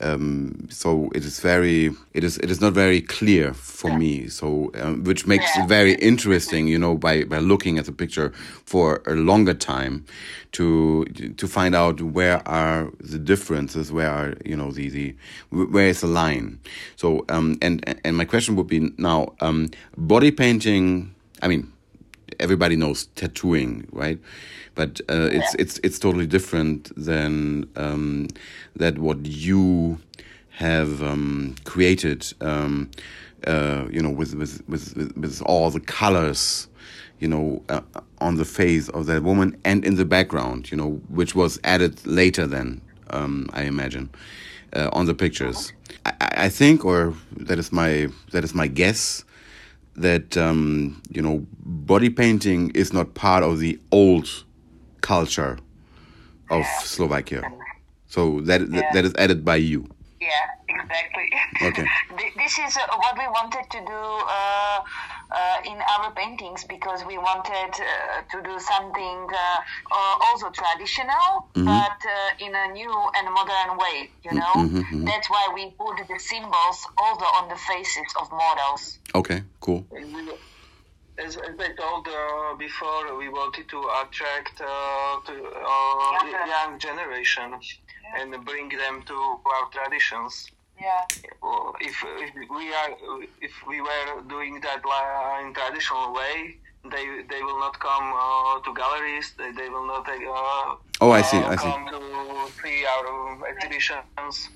Um, 0.00 0.68
so 0.70 1.10
it 1.14 1.24
is 1.24 1.40
very 1.40 1.90
it 2.12 2.24
is 2.24 2.38
it 2.38 2.50
is 2.50 2.60
not 2.60 2.72
very 2.72 3.00
clear 3.00 3.54
for 3.54 3.90
yeah. 3.90 3.98
me 3.98 4.28
so 4.28 4.70
um, 4.80 5.04
which 5.04 5.26
makes 5.26 5.44
yeah. 5.54 5.64
it 5.64 5.68
very 5.68 5.94
interesting 5.94 6.66
you 6.66 6.78
know 6.78 6.96
by 6.96 7.24
by 7.24 7.38
looking 7.38 7.78
at 7.78 7.84
the 7.84 7.92
picture 7.92 8.32
for 8.64 9.02
a 9.06 9.14
longer 9.14 9.54
time 9.54 10.04
to 10.52 11.04
to 11.36 11.46
find 11.46 11.74
out 11.74 12.00
where 12.00 12.46
are 12.48 12.90
the 13.00 13.18
differences 13.18 13.92
where 13.92 14.10
are 14.10 14.34
you 14.44 14.56
know 14.56 14.70
the 14.70 14.88
the 14.88 15.14
where 15.50 15.88
is 15.88 16.00
the 16.00 16.06
line 16.06 16.58
so 16.96 17.24
um 17.28 17.56
and 17.62 17.98
and 18.04 18.16
my 18.16 18.24
question 18.24 18.56
would 18.56 18.66
be 18.66 18.92
now 18.98 19.32
um 19.40 19.70
body 19.96 20.30
painting 20.30 21.14
i 21.42 21.48
mean 21.48 21.70
everybody 22.40 22.76
knows 22.76 23.06
tattooing 23.14 23.86
right 23.92 24.18
but 24.74 25.00
uh, 25.08 25.28
it's 25.30 25.54
it's 25.54 25.80
it's 25.82 25.98
totally 25.98 26.26
different 26.26 26.92
than 26.96 27.68
um, 27.76 28.28
that 28.76 28.98
what 28.98 29.24
you 29.24 29.98
have 30.50 31.02
um, 31.02 31.54
created. 31.64 32.32
Um, 32.40 32.90
uh, 33.46 33.86
you 33.90 34.00
know, 34.00 34.10
with, 34.10 34.34
with 34.34 34.62
with 34.68 35.12
with 35.16 35.42
all 35.42 35.70
the 35.70 35.80
colors, 35.80 36.66
you 37.18 37.28
know, 37.28 37.62
uh, 37.68 37.82
on 38.18 38.36
the 38.36 38.44
face 38.44 38.88
of 38.90 39.06
that 39.06 39.22
woman 39.22 39.56
and 39.64 39.84
in 39.84 39.96
the 39.96 40.04
background, 40.04 40.70
you 40.70 40.76
know, 40.76 40.92
which 41.08 41.34
was 41.34 41.60
added 41.62 42.04
later. 42.06 42.46
Then 42.46 42.80
um, 43.10 43.50
I 43.52 43.64
imagine 43.64 44.08
uh, 44.72 44.88
on 44.92 45.06
the 45.06 45.14
pictures. 45.14 45.72
I, 46.06 46.14
I 46.20 46.48
think, 46.48 46.84
or 46.84 47.14
that 47.36 47.58
is 47.58 47.70
my 47.70 48.08
that 48.32 48.44
is 48.44 48.54
my 48.54 48.66
guess 48.66 49.24
that 49.96 50.36
um, 50.36 51.00
you 51.10 51.22
know 51.22 51.46
body 51.86 52.10
painting 52.10 52.70
is 52.74 52.92
not 52.92 53.14
part 53.14 53.44
of 53.44 53.58
the 53.58 53.78
old 53.92 54.44
culture 55.00 55.58
of 56.50 56.64
Slovakia. 56.82 57.42
So 58.06 58.40
that 58.42 58.60
yeah. 58.70 58.92
that 58.92 59.04
is 59.04 59.14
added 59.18 59.44
by 59.44 59.56
you. 59.56 59.88
Yeah, 60.20 60.46
exactly. 60.68 61.28
Okay. 61.60 61.84
this 62.40 62.58
is 62.58 62.76
uh, 62.76 62.86
what 62.96 63.18
we 63.18 63.26
wanted 63.28 63.68
to 63.68 63.80
do 63.84 64.02
uh, 64.24 64.80
uh, 64.80 65.58
in 65.66 65.76
our 65.92 66.12
paintings 66.12 66.64
because 66.64 67.04
we 67.04 67.18
wanted 67.18 67.72
uh, 67.76 68.22
to 68.32 68.38
do 68.40 68.56
something 68.60 69.18
uh, 69.28 69.36
uh, 69.36 70.14
also 70.30 70.48
traditional, 70.48 71.50
mm-hmm. 71.52 71.66
but 71.66 71.98
in 72.40 72.54
a 72.54 72.72
new 72.72 72.94
and 73.18 73.26
modern 73.34 73.76
way. 73.76 74.08
You 74.24 74.38
know, 74.40 74.54
mm-hmm, 74.56 74.78
mm-hmm. 74.78 75.04
that's 75.04 75.28
why 75.28 75.50
we 75.52 75.74
put 75.76 76.00
the 76.08 76.18
symbols 76.18 76.78
also 76.96 77.26
on 77.36 77.48
the 77.50 77.56
faces 77.56 78.08
of 78.20 78.30
models. 78.30 78.98
Okay, 79.14 79.42
cool 79.60 79.84
as, 81.18 81.36
as 81.36 81.54
I 81.58 81.72
told 81.74 82.08
uh, 82.08 82.54
before, 82.56 83.16
we 83.16 83.28
wanted 83.28 83.68
to 83.68 83.78
attract 84.02 84.60
uh, 84.60 85.20
to, 85.26 85.32
uh, 85.32 86.46
young 86.46 86.78
generation 86.78 87.52
yeah. 87.52 88.22
and 88.22 88.44
bring 88.44 88.68
them 88.68 89.02
to 89.06 89.14
our 89.14 89.70
traditions. 89.70 90.50
Yeah. 90.80 91.04
If, 91.80 92.02
if 92.04 92.34
we 92.50 92.74
are 92.74 92.90
if 93.40 93.52
we 93.68 93.80
were 93.80 94.22
doing 94.28 94.60
that 94.60 94.82
in 95.42 95.54
traditional 95.54 96.12
way, 96.12 96.58
they 96.90 97.22
they 97.30 97.42
will 97.42 97.60
not 97.60 97.78
come 97.78 98.12
uh, 98.12 98.60
to 98.60 98.74
galleries. 98.74 99.34
They, 99.38 99.52
they 99.52 99.68
will 99.68 99.86
not. 99.86 100.08
Uh, 100.08 100.74
oh, 101.00 101.12
I 101.12 101.22
see. 101.22 101.38
I 101.38 101.54
see. 101.54 101.62
Come 101.62 101.86
to 101.90 102.50
see 102.60 102.84
our 102.84 103.48
exhibitions. 103.48 104.48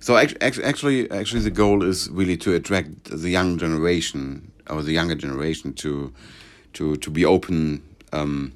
So 0.00 0.16
actually, 0.16 0.40
actually, 0.62 1.10
actually, 1.10 1.40
the 1.40 1.50
goal 1.50 1.82
is 1.82 2.08
really 2.10 2.36
to 2.38 2.54
attract 2.54 3.10
the 3.10 3.28
young 3.28 3.58
generation 3.58 4.52
or 4.70 4.82
the 4.82 4.92
younger 4.92 5.14
generation 5.14 5.72
to 5.74 6.12
to 6.74 6.96
to 6.96 7.10
be 7.10 7.24
open 7.24 7.82
um, 8.12 8.52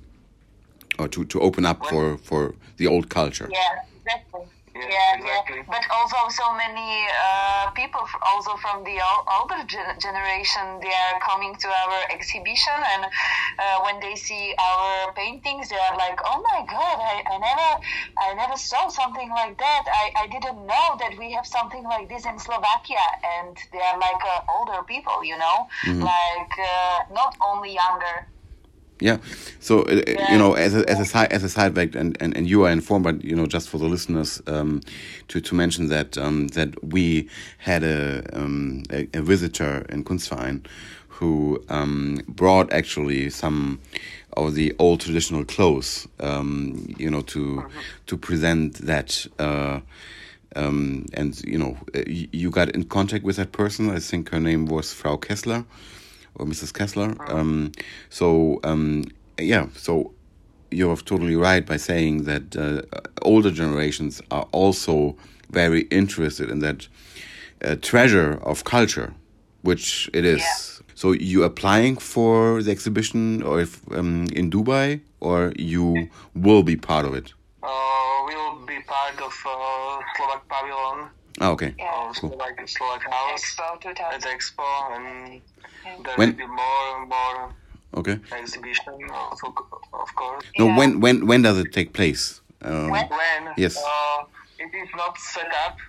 or 0.99 1.09
to, 1.09 1.25
to 1.25 1.41
open 1.41 1.65
up 1.65 1.85
for, 1.87 2.19
for 2.19 2.55
the 2.77 2.87
old 2.87 3.09
culture. 3.09 3.49
Yeah, 3.51 3.59
exactly. 3.97 4.43
Yeah, 4.75 4.89
yeah, 4.89 5.21
exactly. 5.21 5.57
yeah. 5.61 5.69
But 5.69 5.85
also, 5.93 6.17
so 6.33 6.49
many 6.57 7.05
uh, 7.05 7.71
people, 7.77 8.01
also 8.25 8.57
from 8.57 8.85
the 8.85 8.97
older 9.29 9.61
gen- 9.69 10.01
generation, 10.01 10.81
they 10.81 10.89
are 10.89 11.21
coming 11.21 11.55
to 11.61 11.69
our 11.69 11.99
exhibition, 12.09 12.73
and 12.97 13.05
uh, 13.05 13.85
when 13.85 14.01
they 14.01 14.17
see 14.17 14.55
our 14.57 15.13
paintings, 15.13 15.69
they 15.69 15.77
are 15.77 15.97
like, 15.97 16.19
"Oh 16.25 16.41
my 16.41 16.65
God, 16.65 16.97
I, 17.05 17.21
I 17.21 17.37
never, 17.37 17.71
I 18.17 18.29
never 18.35 18.57
saw 18.57 18.89
something 18.89 19.29
like 19.29 19.59
that. 19.59 19.85
I, 19.93 20.25
I 20.25 20.27
didn't 20.27 20.65
know 20.65 20.89
that 21.05 21.17
we 21.19 21.33
have 21.33 21.47
something 21.47 21.85
like 21.85 22.09
this 22.09 22.25
in 22.25 22.39
Slovakia." 22.39 23.05
And 23.45 23.57
they 23.73 23.81
are 23.81 23.99
like 24.01 24.25
uh, 24.25 24.57
older 24.57 24.83
people, 24.89 25.23
you 25.23 25.37
know, 25.37 25.69
mm-hmm. 25.85 26.01
like 26.01 26.55
uh, 26.57 26.99
not 27.13 27.37
only 27.45 27.75
younger. 27.75 28.25
Yeah. 29.03 29.19
So 29.59 29.83
uh, 29.83 30.03
yeah. 30.07 30.33
you 30.33 30.39
know, 30.39 30.55
as 30.55 30.77
a 30.77 30.89
as 30.89 31.01
a 31.01 31.05
side 31.05 31.33
as 31.33 31.43
a 31.43 31.49
side 31.49 31.75
fact, 31.75 31.97
and, 31.97 32.17
and, 32.21 32.37
and 32.37 32.49
you 32.49 32.65
are 32.65 32.71
informed, 32.71 33.03
but 33.05 33.25
you 33.25 33.35
know, 33.35 33.47
just 33.47 33.69
for 33.69 33.79
the 33.79 33.87
listeners, 33.87 34.41
um, 34.47 34.81
to 35.29 35.41
to 35.41 35.55
mention 35.57 35.89
that 35.89 36.17
um, 36.17 36.49
that 36.49 36.83
we 36.85 37.29
had 37.59 37.83
a, 37.83 38.23
um, 38.33 38.85
a, 38.91 39.09
a 39.13 39.21
visitor 39.21 39.85
in 39.89 40.05
Kunstverein 40.05 40.65
who 41.09 41.63
um, 41.69 42.21
brought 42.29 42.73
actually 42.73 43.29
some 43.29 43.81
of 44.35 44.55
the 44.55 44.73
old 44.79 45.01
traditional 45.01 45.45
clothes, 45.45 46.07
um, 46.21 46.87
you 46.97 47.11
know, 47.11 47.23
to 47.23 47.41
mm 47.41 47.59
-hmm. 47.59 47.71
to 48.07 48.17
present 48.17 48.87
that. 48.87 49.27
Uh, 49.39 49.81
um, 50.55 51.05
and 51.15 51.41
you 51.45 51.59
know, 51.59 51.77
uh, 51.95 52.03
you 52.33 52.51
got 52.51 52.69
in 52.71 52.85
contact 52.87 53.25
with 53.25 53.37
that 53.37 53.51
person. 53.53 53.97
I 53.97 54.01
think 54.01 54.31
her 54.31 54.41
name 54.41 54.67
was 54.67 54.93
Frau 54.93 55.19
Kessler 55.19 55.65
or 56.35 56.47
Mrs. 56.47 56.73
Kessler. 56.73 57.15
Um, 57.29 57.73
so 58.11 58.61
um, 58.65 59.05
yeah, 59.39 59.67
so 59.75 60.13
you're 60.71 60.97
totally 60.97 61.37
right 61.37 61.65
by 61.65 61.77
saying 61.77 62.25
that 62.25 62.57
uh, 62.57 62.83
older 63.23 63.51
generations 63.51 64.23
are 64.31 64.49
also 64.53 65.17
very 65.51 65.83
interested 65.91 66.51
in 66.51 66.61
that 66.61 66.89
uh, 67.65 67.77
treasure 67.81 68.39
of 68.43 68.65
culture, 68.65 69.15
which 69.63 70.11
it 70.13 70.25
is. 70.25 70.41
Yeah. 70.41 70.95
So 70.95 71.13
you 71.13 71.43
applying 71.45 71.97
for 71.97 72.63
the 72.63 72.71
exhibition, 72.71 73.43
or 73.43 73.61
if 73.61 73.81
um, 73.93 74.27
in 74.33 74.51
Dubai, 74.51 75.01
or 75.21 75.53
you 75.57 76.09
will 76.35 76.63
be 76.63 76.77
part 76.77 77.05
of 77.05 77.15
it? 77.15 77.33
Uh, 77.63 77.69
we'll 78.27 78.67
be 78.67 78.79
part 78.87 79.17
of 79.21 79.33
uh, 79.47 79.99
Slovak 80.17 80.49
Pavilion. 80.49 81.11
Oh, 81.43 81.53
okay. 81.59 81.75
Yeah. 81.77 82.13
Cool. 82.15 82.31
Slovak, 82.31 82.55
Slovak 82.71 83.03
House. 83.03 83.43
Expo 83.43 83.81
2000. 83.83 84.15
At 84.15 84.23
Expo, 84.31 84.69
and 84.95 85.43
there 86.07 86.15
when? 86.15 86.31
will 86.31 86.39
be 86.39 86.47
more 86.47 86.85
and 86.95 87.09
more 87.11 87.37
okay. 87.99 88.17
exhibition, 88.31 88.95
of, 89.11 89.43
of 89.93 90.11
course. 90.15 90.47
No, 90.59 90.67
yeah. 90.71 90.79
when 90.79 91.01
when 91.01 91.27
when 91.27 91.43
does 91.43 91.59
it 91.59 91.73
take 91.75 91.93
place? 91.93 92.41
Um, 92.63 92.95
when? 92.95 93.11
when? 93.11 93.41
Yes. 93.59 93.75
Uh, 93.75 94.25
it 94.63 94.71
is 94.71 94.89
not 94.95 95.19
set 95.19 95.51
up 95.67 95.83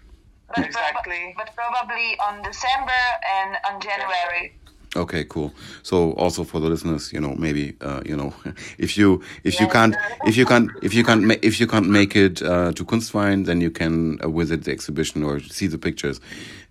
but 0.55 0.65
exactly. 0.65 1.33
but 1.37 1.49
probably 1.55 2.17
on 2.19 2.41
December 2.43 3.03
and 3.25 3.57
on 3.69 3.81
January. 3.81 4.53
Okay, 4.95 5.23
cool. 5.23 5.51
So 5.81 6.11
also 6.13 6.43
for 6.43 6.59
the 6.59 6.69
listeners, 6.69 7.11
you 7.11 7.19
know, 7.19 7.33
maybe 7.35 7.75
uh, 7.81 8.01
you 8.05 8.15
know, 8.15 8.33
if 8.77 8.95
you 8.97 9.21
if 9.43 9.59
you 9.59 9.67
can't 9.67 9.95
if 10.25 10.37
you 10.37 10.45
can't 10.45 10.69
if 10.83 10.93
you 10.93 11.03
can't 11.03 11.31
if 11.41 11.59
you 11.59 11.67
can't 11.67 11.89
make 11.89 12.15
it 12.15 12.41
uh, 12.43 12.71
to 12.73 12.85
Kunstverein, 12.85 13.45
then 13.45 13.59
you 13.59 13.71
can 13.71 14.19
uh, 14.21 14.29
visit 14.29 14.65
the 14.65 14.71
exhibition 14.71 15.23
or 15.23 15.39
see 15.39 15.67
the 15.67 15.79
pictures 15.79 16.21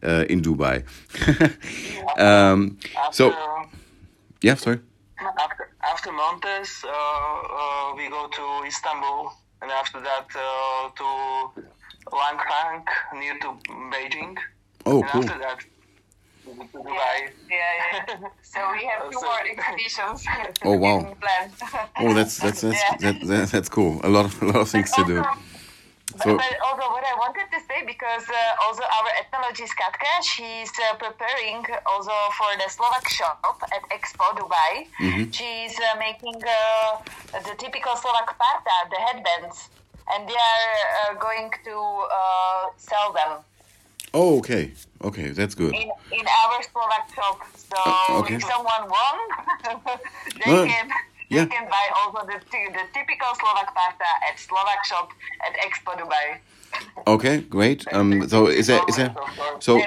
uh, 0.05 0.25
in 0.29 0.41
Dubai. 0.41 0.85
um, 2.19 2.79
so, 3.11 3.35
yeah, 4.41 4.55
sorry. 4.55 4.79
After 5.19 5.69
after 5.83 6.13
Montes, 6.13 6.85
uh, 6.85 6.89
uh, 6.89 7.95
we 7.97 8.09
go 8.09 8.29
to 8.29 8.67
Istanbul, 8.67 9.33
and 9.63 9.71
after 9.71 10.01
that 10.01 10.29
to 10.31 11.63
Langfang 12.11 12.85
near 13.15 13.39
to 13.41 13.49
Beijing. 13.91 14.39
Oh, 14.87 15.03
and 15.03 15.11
cool. 15.11 15.23
After 15.25 15.39
that, 15.39 15.59
yeah, 16.47 17.31
yeah, 17.51 17.59
yeah. 18.09 18.29
So 18.43 18.59
we 18.73 18.85
have 18.85 19.11
two 19.11 19.21
more 19.21 19.41
expeditions. 19.51 20.25
Oh 20.65 20.77
wow! 20.77 21.17
oh, 21.99 22.15
that's 22.15 22.39
that's 22.39 22.61
that's, 22.61 22.77
yeah. 22.77 22.97
that, 23.13 23.27
that, 23.27 23.49
that's 23.49 23.69
cool. 23.69 24.01
A 24.05 24.09
lot 24.09 24.25
of 24.27 24.43
a 24.43 24.47
lot 24.47 24.57
of 24.57 24.69
things 24.69 24.91
to 24.93 25.05
do. 25.05 25.23
So, 26.21 26.37
but, 26.37 26.53
also, 26.61 26.85
what 26.93 27.05
I 27.05 27.17
wanted 27.17 27.49
to 27.49 27.59
say, 27.65 27.81
because 27.87 28.29
uh, 28.29 28.67
also 28.69 28.83
our 28.85 29.09
ethnologist 29.17 29.73
Katka, 29.81 30.13
she's 30.21 30.71
uh, 30.77 30.95
preparing 31.01 31.65
also 31.87 32.13
for 32.37 32.53
the 32.61 32.69
Slovak 32.69 33.09
shop 33.09 33.41
at 33.73 33.83
Expo 33.89 34.37
Dubai. 34.37 34.93
Mm-hmm. 35.01 35.31
She's 35.33 35.73
uh, 35.81 35.97
making 35.99 36.37
uh, 36.37 37.01
the 37.33 37.57
typical 37.57 37.97
Slovak 37.97 38.37
parta, 38.37 38.77
the 38.93 39.01
headbands, 39.01 39.71
and 40.13 40.29
they 40.29 40.37
are 40.37 40.73
uh, 41.01 41.15
going 41.17 41.51
to 41.65 41.77
uh, 42.13 42.69
sell 42.77 43.13
them. 43.17 43.41
Oh, 44.15 44.39
okay. 44.39 44.73
Okay, 45.03 45.31
that's 45.31 45.55
good. 45.55 45.75
In, 45.75 45.91
in 46.13 46.27
our 46.45 46.63
Slovak 46.63 47.09
shop. 47.15 47.41
So 47.57 47.77
uh, 47.85 48.19
okay. 48.21 48.37
if 48.37 48.45
someone 48.45 48.89
wants, 48.89 49.35
they 50.45 50.53
uh, 50.53 50.67
can 50.67 50.89
yeah. 51.29 51.45
they 51.45 51.51
can 51.51 51.69
buy 51.69 51.91
also 51.97 52.25
the, 52.27 52.37
the 52.37 52.85
typical 52.93 53.35
Slovak 53.41 53.75
parta 53.75 54.11
at 54.29 54.39
Slovak 54.39 54.85
shop 54.85 55.13
at 55.41 55.57
Expo 55.65 55.97
Dubai. 55.97 56.39
Okay, 57.07 57.41
great. 57.41 57.85
Um, 57.93 58.29
so 58.29 58.47
is 58.47 58.69
that 58.69 58.89
is 58.89 58.97
that 58.97 59.15
so? 59.61 59.77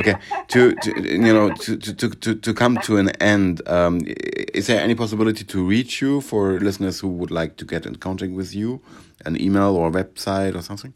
okay, 0.00 0.14
to, 0.48 0.74
to 0.74 1.10
you 1.10 1.32
know 1.32 1.54
to, 1.54 1.76
to 1.76 2.08
to 2.08 2.34
to 2.34 2.54
come 2.54 2.76
to 2.78 2.96
an 2.98 3.10
end, 3.22 3.62
um, 3.68 4.00
is 4.54 4.66
there 4.66 4.80
any 4.80 4.94
possibility 4.94 5.44
to 5.44 5.64
reach 5.64 6.02
you 6.02 6.20
for 6.20 6.60
listeners 6.60 7.00
who 7.00 7.08
would 7.08 7.30
like 7.30 7.56
to 7.56 7.64
get 7.64 7.86
in 7.86 7.96
contact 7.96 8.32
with 8.32 8.54
you, 8.54 8.82
an 9.24 9.40
email 9.40 9.74
or 9.76 9.90
website 9.90 10.54
or 10.54 10.62
something? 10.62 10.92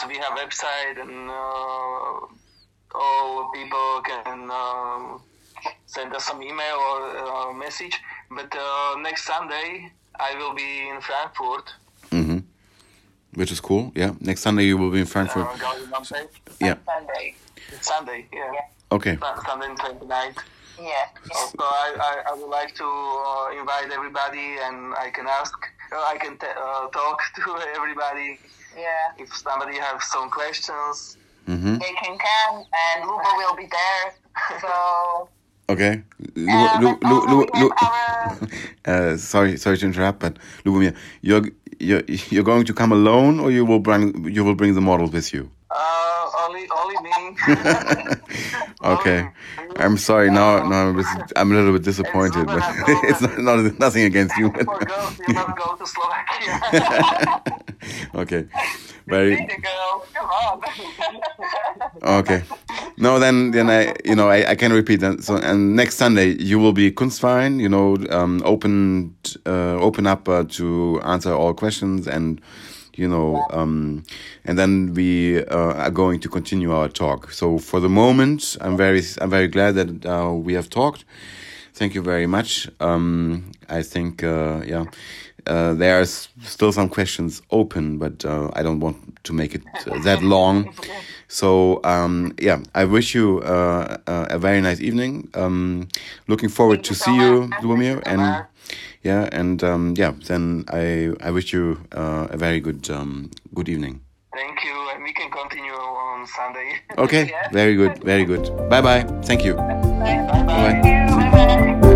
Of 0.00 0.08
course, 0.08 0.16
we 0.16 0.22
have 0.24 0.32
website 0.38 1.00
and 1.00 1.28
uh, 1.28 2.98
all 2.98 3.50
people 3.52 4.00
can 4.02 4.50
um, 4.50 5.20
send 5.84 6.14
us 6.14 6.24
some 6.24 6.42
email 6.42 6.76
or 6.76 7.18
uh, 7.18 7.52
message. 7.52 7.98
But 8.30 8.54
uh, 8.56 8.96
next 9.00 9.24
Sunday 9.24 9.92
I 10.18 10.34
will 10.36 10.54
be 10.54 10.88
in 10.88 11.00
Frankfurt. 11.02 11.74
Mm-hmm. 12.10 12.38
Which 13.34 13.52
is 13.52 13.60
cool. 13.60 13.92
Yeah. 13.94 14.14
Next 14.20 14.40
Sunday 14.40 14.64
you 14.64 14.78
will 14.78 14.90
be 14.90 15.00
in 15.00 15.06
Frankfurt. 15.06 15.46
Uh, 15.46 15.84
yeah. 16.60 16.76
Sunday. 16.86 17.34
Sunday. 17.82 18.26
Yeah. 18.32 18.52
Okay. 18.92 19.18
Sunday 19.44 19.66
29th. 19.66 20.38
Yeah. 20.80 20.92
So 21.34 21.60
I, 21.60 21.94
I, 22.00 22.30
I 22.30 22.34
would 22.40 22.48
like 22.48 22.74
to 22.76 22.84
uh, 22.86 23.60
invite 23.60 23.92
everybody, 23.92 24.56
and 24.62 24.94
I 24.94 25.10
can 25.10 25.26
ask, 25.26 25.52
I 25.98 26.16
can 26.18 26.36
t- 26.38 26.46
uh, 26.46 26.88
talk 26.88 27.20
to 27.36 27.56
everybody. 27.76 28.38
Yeah. 28.76 29.12
If 29.18 29.34
somebody 29.36 29.76
has 29.78 30.04
some 30.10 30.30
questions. 30.30 31.16
Mm-hmm. 31.48 31.78
They 31.78 31.92
can 32.02 32.16
come, 32.18 32.64
and 32.84 33.04
Lubo 33.04 33.36
will 33.38 33.56
be 33.56 33.66
there. 33.66 34.60
So. 34.60 35.28
Okay. 35.70 36.02
Lu, 36.34 36.50
Uh, 36.50 36.80
Lu, 36.80 36.98
Lu, 37.00 37.16
also 37.16 37.26
Lu, 37.30 37.46
Lu, 37.60 37.70
uh, 38.92 39.16
sorry, 39.16 39.56
sorry 39.56 39.78
to 39.78 39.86
interrupt, 39.86 40.18
but 40.18 40.36
Lubomir, 40.64 40.96
you're 41.22 41.42
you're 41.78 42.02
you're 42.28 42.42
going 42.42 42.64
to 42.64 42.74
come 42.74 42.90
alone, 42.90 43.38
or 43.38 43.52
you 43.52 43.64
will 43.64 43.78
bring 43.78 44.26
you 44.28 44.42
will 44.42 44.56
bring 44.56 44.74
the 44.74 44.80
models 44.80 45.12
with 45.12 45.32
you? 45.32 45.48
Uh, 45.70 46.26
only, 46.42 46.66
only 46.76 46.89
me. 46.89 46.89
Okay. 48.82 49.28
I'm 49.76 49.98
sorry. 49.98 50.30
No, 50.30 50.66
now 50.66 50.88
I'm, 50.88 50.96
just, 50.96 51.32
I'm 51.36 51.52
a 51.52 51.54
little 51.54 51.72
bit 51.72 51.82
disappointed, 51.82 52.46
but 52.46 52.62
it's 53.04 53.20
not, 53.20 53.38
not 53.38 53.78
nothing 53.78 54.04
against 54.04 54.36
you. 54.38 54.50
For 54.50 54.64
girls, 54.64 55.18
you 55.28 55.34
must 55.34 55.56
go 55.56 55.76
to 55.76 55.86
Slovakia. 55.86 57.42
okay. 58.14 58.46
Very 59.06 59.36
Need 59.36 59.50
to 59.50 59.60
go. 59.60 60.02
Come 60.14 60.30
on. 60.30 62.18
okay. 62.20 62.42
No, 62.96 63.18
then 63.18 63.50
then 63.50 63.68
I 63.68 63.94
you 64.04 64.14
know 64.14 64.28
I, 64.28 64.50
I 64.50 64.54
can 64.54 64.72
repeat 64.72 65.00
that. 65.00 65.24
So 65.24 65.36
and 65.36 65.74
next 65.74 65.96
Sunday 65.96 66.36
you 66.38 66.58
will 66.58 66.72
be 66.72 66.92
Kunstverein. 66.92 67.60
You 67.60 67.68
know, 67.68 67.96
um, 68.10 68.40
open 68.44 69.14
uh, 69.46 69.76
open 69.80 70.06
up 70.06 70.28
uh, 70.28 70.44
to 70.50 71.00
answer 71.02 71.32
all 71.32 71.54
questions 71.54 72.06
and 72.06 72.40
you 73.00 73.08
know 73.08 73.44
um, 73.50 74.04
and 74.44 74.58
then 74.58 74.94
we 74.94 75.42
uh, 75.46 75.84
are 75.84 75.90
going 75.90 76.20
to 76.20 76.28
continue 76.28 76.72
our 76.72 76.88
talk. 76.88 77.32
So 77.32 77.58
for 77.58 77.80
the 77.80 77.88
moment, 77.88 78.56
I'm 78.60 78.76
very 78.76 79.02
I'm 79.20 79.30
very 79.30 79.48
glad 79.48 79.74
that 79.74 80.06
uh, 80.06 80.32
we 80.32 80.54
have 80.54 80.68
talked. 80.68 81.04
Thank 81.72 81.94
you 81.94 82.02
very 82.02 82.26
much. 82.26 82.68
Um, 82.80 83.52
I 83.68 83.82
think 83.82 84.22
uh, 84.22 84.62
yeah. 84.66 84.84
Uh, 85.46 85.72
there 85.72 85.98
are 85.98 86.04
still 86.04 86.70
some 86.70 86.88
questions 86.88 87.40
open, 87.50 87.96
but 87.96 88.24
uh, 88.26 88.50
I 88.52 88.62
don't 88.62 88.78
want 88.78 88.96
to 89.24 89.32
make 89.32 89.54
it 89.54 89.62
uh, 89.86 89.98
that 90.04 90.22
long. 90.22 90.74
So 91.28 91.80
um, 91.82 92.34
yeah, 92.38 92.60
I 92.74 92.84
wish 92.84 93.14
you 93.14 93.40
uh, 93.40 93.96
uh, 94.06 94.26
a 94.28 94.38
very 94.38 94.60
nice 94.60 94.80
evening. 94.80 95.30
Um, 95.32 95.88
looking 96.28 96.50
forward 96.50 96.84
Thank 96.84 96.86
to 96.88 96.94
see 96.94 97.16
you, 97.16 97.48
much. 97.62 98.02
And. 98.04 98.46
Yeah, 99.02 99.28
and 99.32 99.62
um, 99.62 99.94
yeah, 99.96 100.12
then 100.26 100.64
I 100.68 101.12
I 101.20 101.30
wish 101.30 101.52
you 101.52 101.78
uh, 101.92 102.26
a 102.30 102.36
very 102.36 102.60
good 102.60 102.88
um, 102.90 103.30
good 103.54 103.68
evening. 103.68 104.00
Thank 104.34 104.62
you, 104.64 104.76
and 104.94 105.02
we 105.02 105.12
can 105.12 105.30
continue 105.30 105.72
on 105.72 106.26
Sunday. 106.26 106.80
Okay, 106.98 107.28
Yeah. 107.30 107.50
very 107.52 107.74
good, 107.76 108.02
very 108.04 108.24
good. 108.24 108.48
Bye 108.68 108.80
bye. 108.82 109.02
Thank 109.22 109.44
you. 109.44 109.54
Bye. 109.54 110.24
Bye. 110.46 111.80
Bye. 111.82 111.89